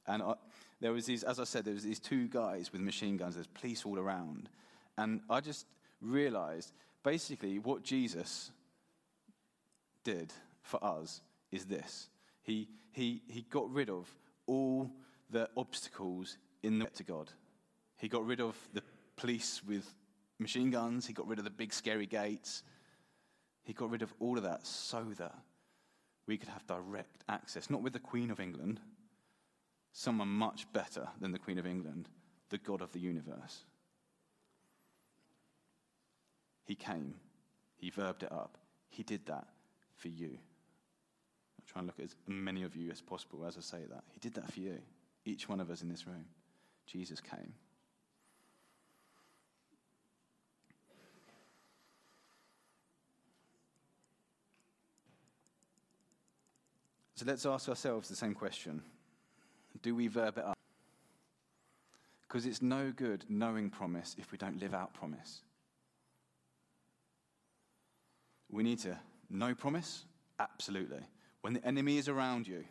[0.07, 0.33] And I,
[0.79, 3.35] there was these, as I said, there was these two guys with machine guns.
[3.35, 4.49] There's police all around,
[4.97, 5.65] and I just
[6.01, 6.71] realized
[7.03, 8.51] basically what Jesus
[10.03, 10.31] did
[10.69, 12.09] for us is this:
[12.43, 14.07] he he he got rid of
[14.45, 14.89] all
[15.29, 17.31] the obstacles in the way to God.
[17.97, 18.83] He got rid of the
[19.15, 19.85] police with
[20.39, 21.05] machine guns.
[21.05, 22.63] He got rid of the big scary gates.
[23.63, 25.35] He got rid of all of that so that
[26.25, 28.79] we could have direct access, not with the Queen of England
[29.91, 32.09] someone much better than the Queen of England,
[32.49, 33.65] the God of the universe.
[36.65, 37.15] He came,
[37.75, 38.57] he verbed it up,
[38.89, 39.47] he did that
[39.95, 40.37] for you.
[41.71, 44.03] Trying to look at as many of you as possible as I say that.
[44.13, 44.79] He did that for you,
[45.25, 46.25] each one of us in this room.
[46.87, 47.53] Jesus came.
[57.13, 58.81] So let's ask ourselves the same question
[59.81, 60.57] do we verb it up?
[62.21, 65.41] Because it's no good knowing promise if we don't live out promise.
[68.49, 68.97] We need to
[69.29, 70.05] know promise?
[70.39, 71.01] Absolutely.
[71.41, 72.65] When the enemy is around you,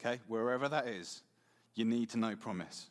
[0.00, 1.22] okay, wherever that is,
[1.74, 2.86] you need to know promise.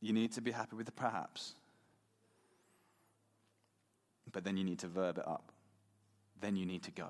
[0.00, 1.54] You need to be happy with the perhaps.
[4.32, 5.52] But then you need to verb it up.
[6.40, 7.08] Then you need to go.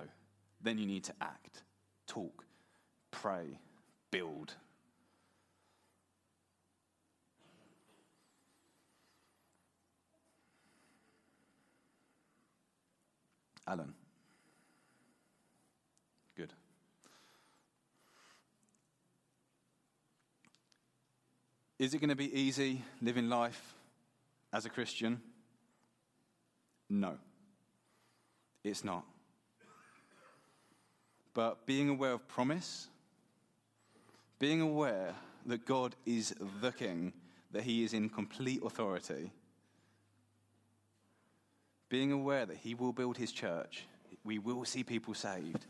[0.60, 1.62] Then you need to act,
[2.06, 2.44] talk,
[3.10, 3.58] pray,
[4.10, 4.54] build.
[13.66, 13.94] Alan.
[16.36, 16.52] Good.
[21.78, 23.74] Is it going to be easy living life
[24.52, 25.20] as a Christian?
[26.88, 27.18] No,
[28.62, 29.04] it's not.
[31.34, 32.88] But being aware of promise,
[34.38, 35.14] being aware
[35.46, 37.12] that God is the King,
[37.50, 39.32] that He is in complete authority,
[41.88, 43.84] being aware that He will build His church,
[44.24, 45.66] we will see people saved,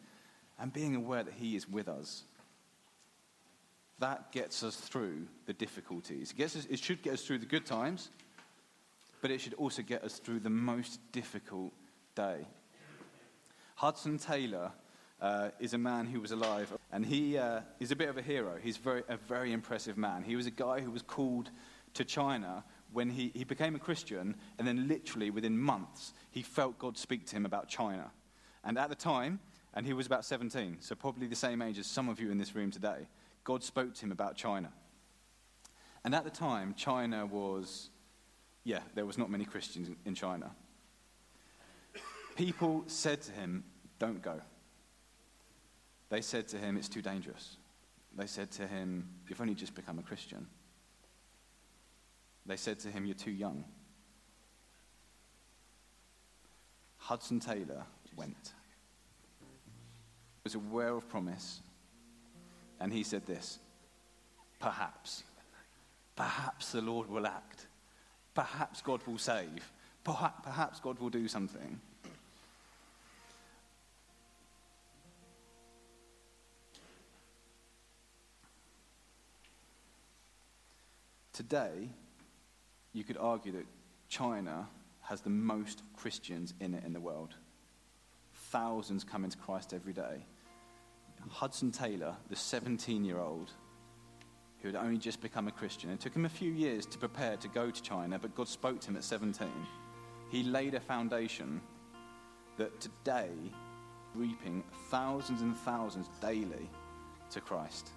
[0.59, 2.25] and being aware that He is with us.
[3.99, 6.35] That gets us through the difficulties.
[6.37, 8.11] It, us, it should get us through the good times,
[9.21, 11.73] but it should also get us through the most difficult
[12.15, 12.47] day.
[13.77, 14.73] Hudson Taylor
[15.21, 18.23] uh, is a man who was alive, and he uh, is a bit of a
[18.23, 18.57] hero.
[18.63, 20.23] He's very, a very impressive man.
[20.23, 21.51] He was a guy who was called
[21.95, 26.79] to China when he, he became a Christian, and then literally within months, he felt
[26.79, 28.11] God speak to him about China.
[28.63, 29.41] And at the time,
[29.75, 32.39] and he was about 17, so probably the same age as some of you in
[32.39, 33.09] this room today,
[33.43, 34.73] God spoke to him about China.
[36.05, 37.91] And at the time, China was,
[38.63, 40.53] yeah, there was not many Christians in China.
[42.37, 43.65] People said to him,
[43.99, 44.41] Don't go.
[46.09, 47.57] They said to him, It's too dangerous.
[48.17, 50.47] They said to him, You've only just become a Christian.
[52.47, 53.65] They said to him, You're too young.
[56.99, 57.85] Hudson Taylor
[58.17, 58.53] went.
[60.45, 61.61] Was aware of promise,
[62.79, 63.59] and he said this
[64.61, 65.25] Perhaps,
[66.17, 67.67] perhaps the Lord will act.
[68.35, 69.73] Perhaps God will save.
[70.05, 71.81] Perhaps God will do something.
[81.33, 81.89] Today,
[82.93, 83.67] you could argue that
[84.09, 84.69] China
[85.03, 87.35] has the most Christians in it in the world.
[88.55, 90.25] Thousands come into Christ every day.
[91.29, 93.51] Hudson Taylor, the 17 year old
[94.61, 97.37] who had only just become a Christian, it took him a few years to prepare
[97.39, 99.49] to go to China, but God spoke to him at 17.
[100.31, 101.61] He laid a foundation
[102.57, 103.33] that today,
[104.15, 106.71] reaping thousands and thousands daily
[107.31, 107.91] to Christ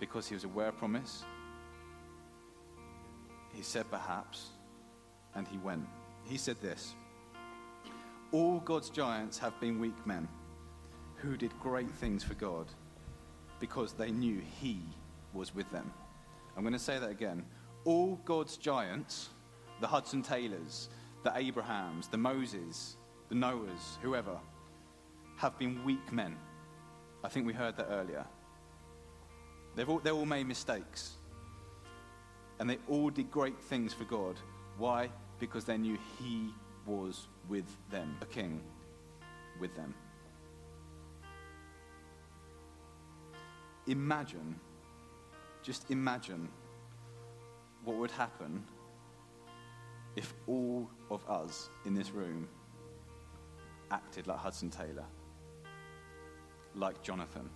[0.00, 1.24] because he was aware of promise,
[3.54, 4.48] he said, perhaps,
[5.34, 5.86] and he went.
[6.24, 6.94] He said this
[8.32, 10.26] All God's giants have been weak men
[11.16, 12.66] who did great things for God
[13.60, 14.80] because they knew he
[15.34, 15.92] was with them.
[16.56, 17.44] I'm going to say that again.
[17.84, 19.28] All God's giants,
[19.80, 20.88] the Hudson Taylors,
[21.24, 22.96] the Abrahams, the Moses,
[23.28, 24.38] the Noahs, whoever,
[25.36, 26.34] have been weak men.
[27.22, 28.24] I think we heard that earlier.
[29.76, 31.16] They've all, they all made mistakes.
[32.58, 34.36] And they all did great things for God.
[34.78, 35.10] Why?
[35.38, 36.52] Because they knew He
[36.86, 38.60] was with them, a king
[39.60, 39.94] with them.
[43.86, 44.58] Imagine,
[45.62, 46.48] just imagine
[47.84, 48.64] what would happen
[50.14, 52.48] if all of us in this room
[53.90, 55.04] acted like Hudson Taylor,
[56.74, 57.48] like Jonathan.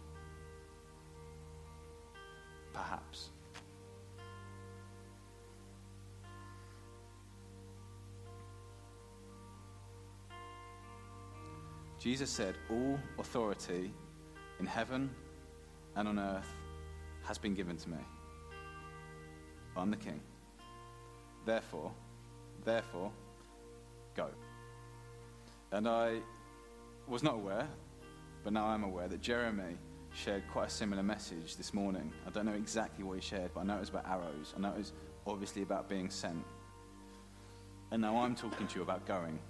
[2.73, 3.31] Perhaps.
[12.07, 13.93] Jesus said, All authority
[14.61, 15.11] in heaven
[15.97, 16.55] and on earth
[17.25, 17.97] has been given to me.
[19.77, 20.21] I'm the king.
[21.45, 21.91] Therefore,
[22.65, 23.11] therefore,
[24.15, 24.29] go.
[25.73, 26.21] And I
[27.09, 27.67] was not aware,
[28.45, 29.77] but now I'm aware that Jeremy
[30.15, 32.13] shared quite a similar message this morning.
[32.25, 34.55] I don't know exactly what he shared, but I know it was about arrows.
[34.57, 34.93] I know it was
[35.27, 36.45] obviously about being sent.
[37.91, 39.41] And now I'm talking to you about going.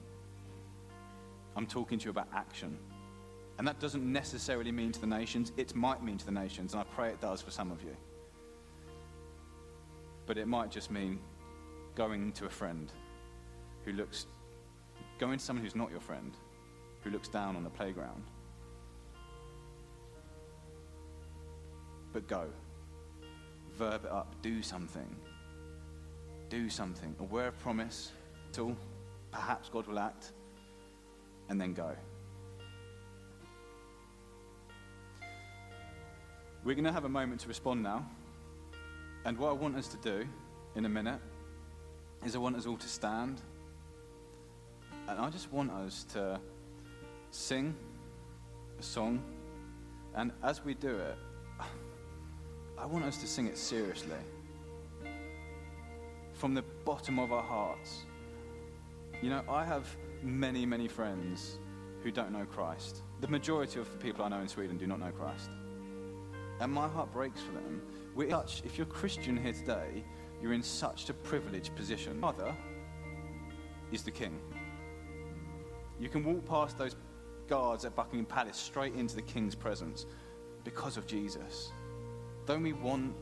[1.57, 2.79] I'm talking to you about action.
[3.59, 5.53] And that doesn't necessarily mean to the nations.
[5.57, 7.97] It might mean to the nations, and I pray it does for some of you.
[10.27, 11.19] But it might just mean
[11.95, 12.93] going to a friend
[13.85, 14.27] who looks,
[15.19, 16.37] going to someone who's not your friend,
[17.03, 18.25] who looks down on the playground.
[22.13, 22.49] But go.
[23.79, 24.35] Verb it up.
[24.43, 25.17] Do something.
[26.51, 27.15] Do something.
[27.21, 28.13] Aware of promise.
[28.53, 28.77] Till
[29.31, 30.33] perhaps God will act
[31.49, 31.95] and then go.
[36.65, 38.05] We're going to have a moment to respond now.
[39.25, 40.27] And what I want us to do
[40.75, 41.21] in a minute
[42.25, 43.41] is I want us all to stand.
[45.09, 46.41] And I just want us to
[47.31, 47.75] sing
[48.81, 49.23] a song.
[50.17, 51.17] And as we do it,
[52.79, 54.17] I want us to sing it seriously.
[56.35, 58.07] From the bottom of our hearts.
[59.23, 59.87] You know, I have
[60.27, 61.59] many, many friends
[62.03, 63.03] who don't know Christ.
[63.21, 65.51] The majority of the people I know in Sweden do not know Christ.
[66.61, 67.83] And my heart breaks for them.
[68.15, 70.05] We're such, if you're Christian here today,
[70.43, 72.21] you're in such a privileged position.
[72.21, 72.55] Father
[73.93, 74.39] is the king.
[75.99, 76.97] You can walk past those
[77.47, 80.07] guards at Buckingham Palace straight into the king's presence
[80.65, 81.71] because of Jesus.
[82.45, 83.15] Don't we want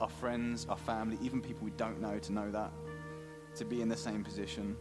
[0.00, 2.72] our friends, our family, even people we don't know to know that?
[3.56, 4.76] To be in the same position?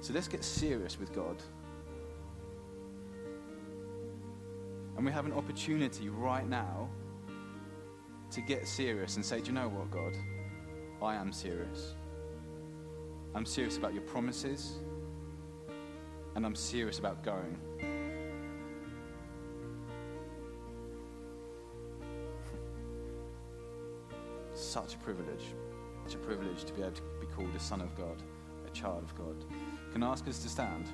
[0.00, 1.36] So let's get serious with God.
[4.96, 6.88] And we have an opportunity right now
[8.30, 10.16] to get serious and say, Do you know what, God?
[11.02, 11.94] I am serious.
[13.34, 14.78] I'm serious about your promises,
[16.34, 17.56] and I'm serious about going.
[24.52, 25.44] Such a privilege.
[26.04, 28.22] Such a privilege to be able to be called a son of God,
[28.66, 29.36] a child of God.
[29.92, 30.86] Can I ask us to stand?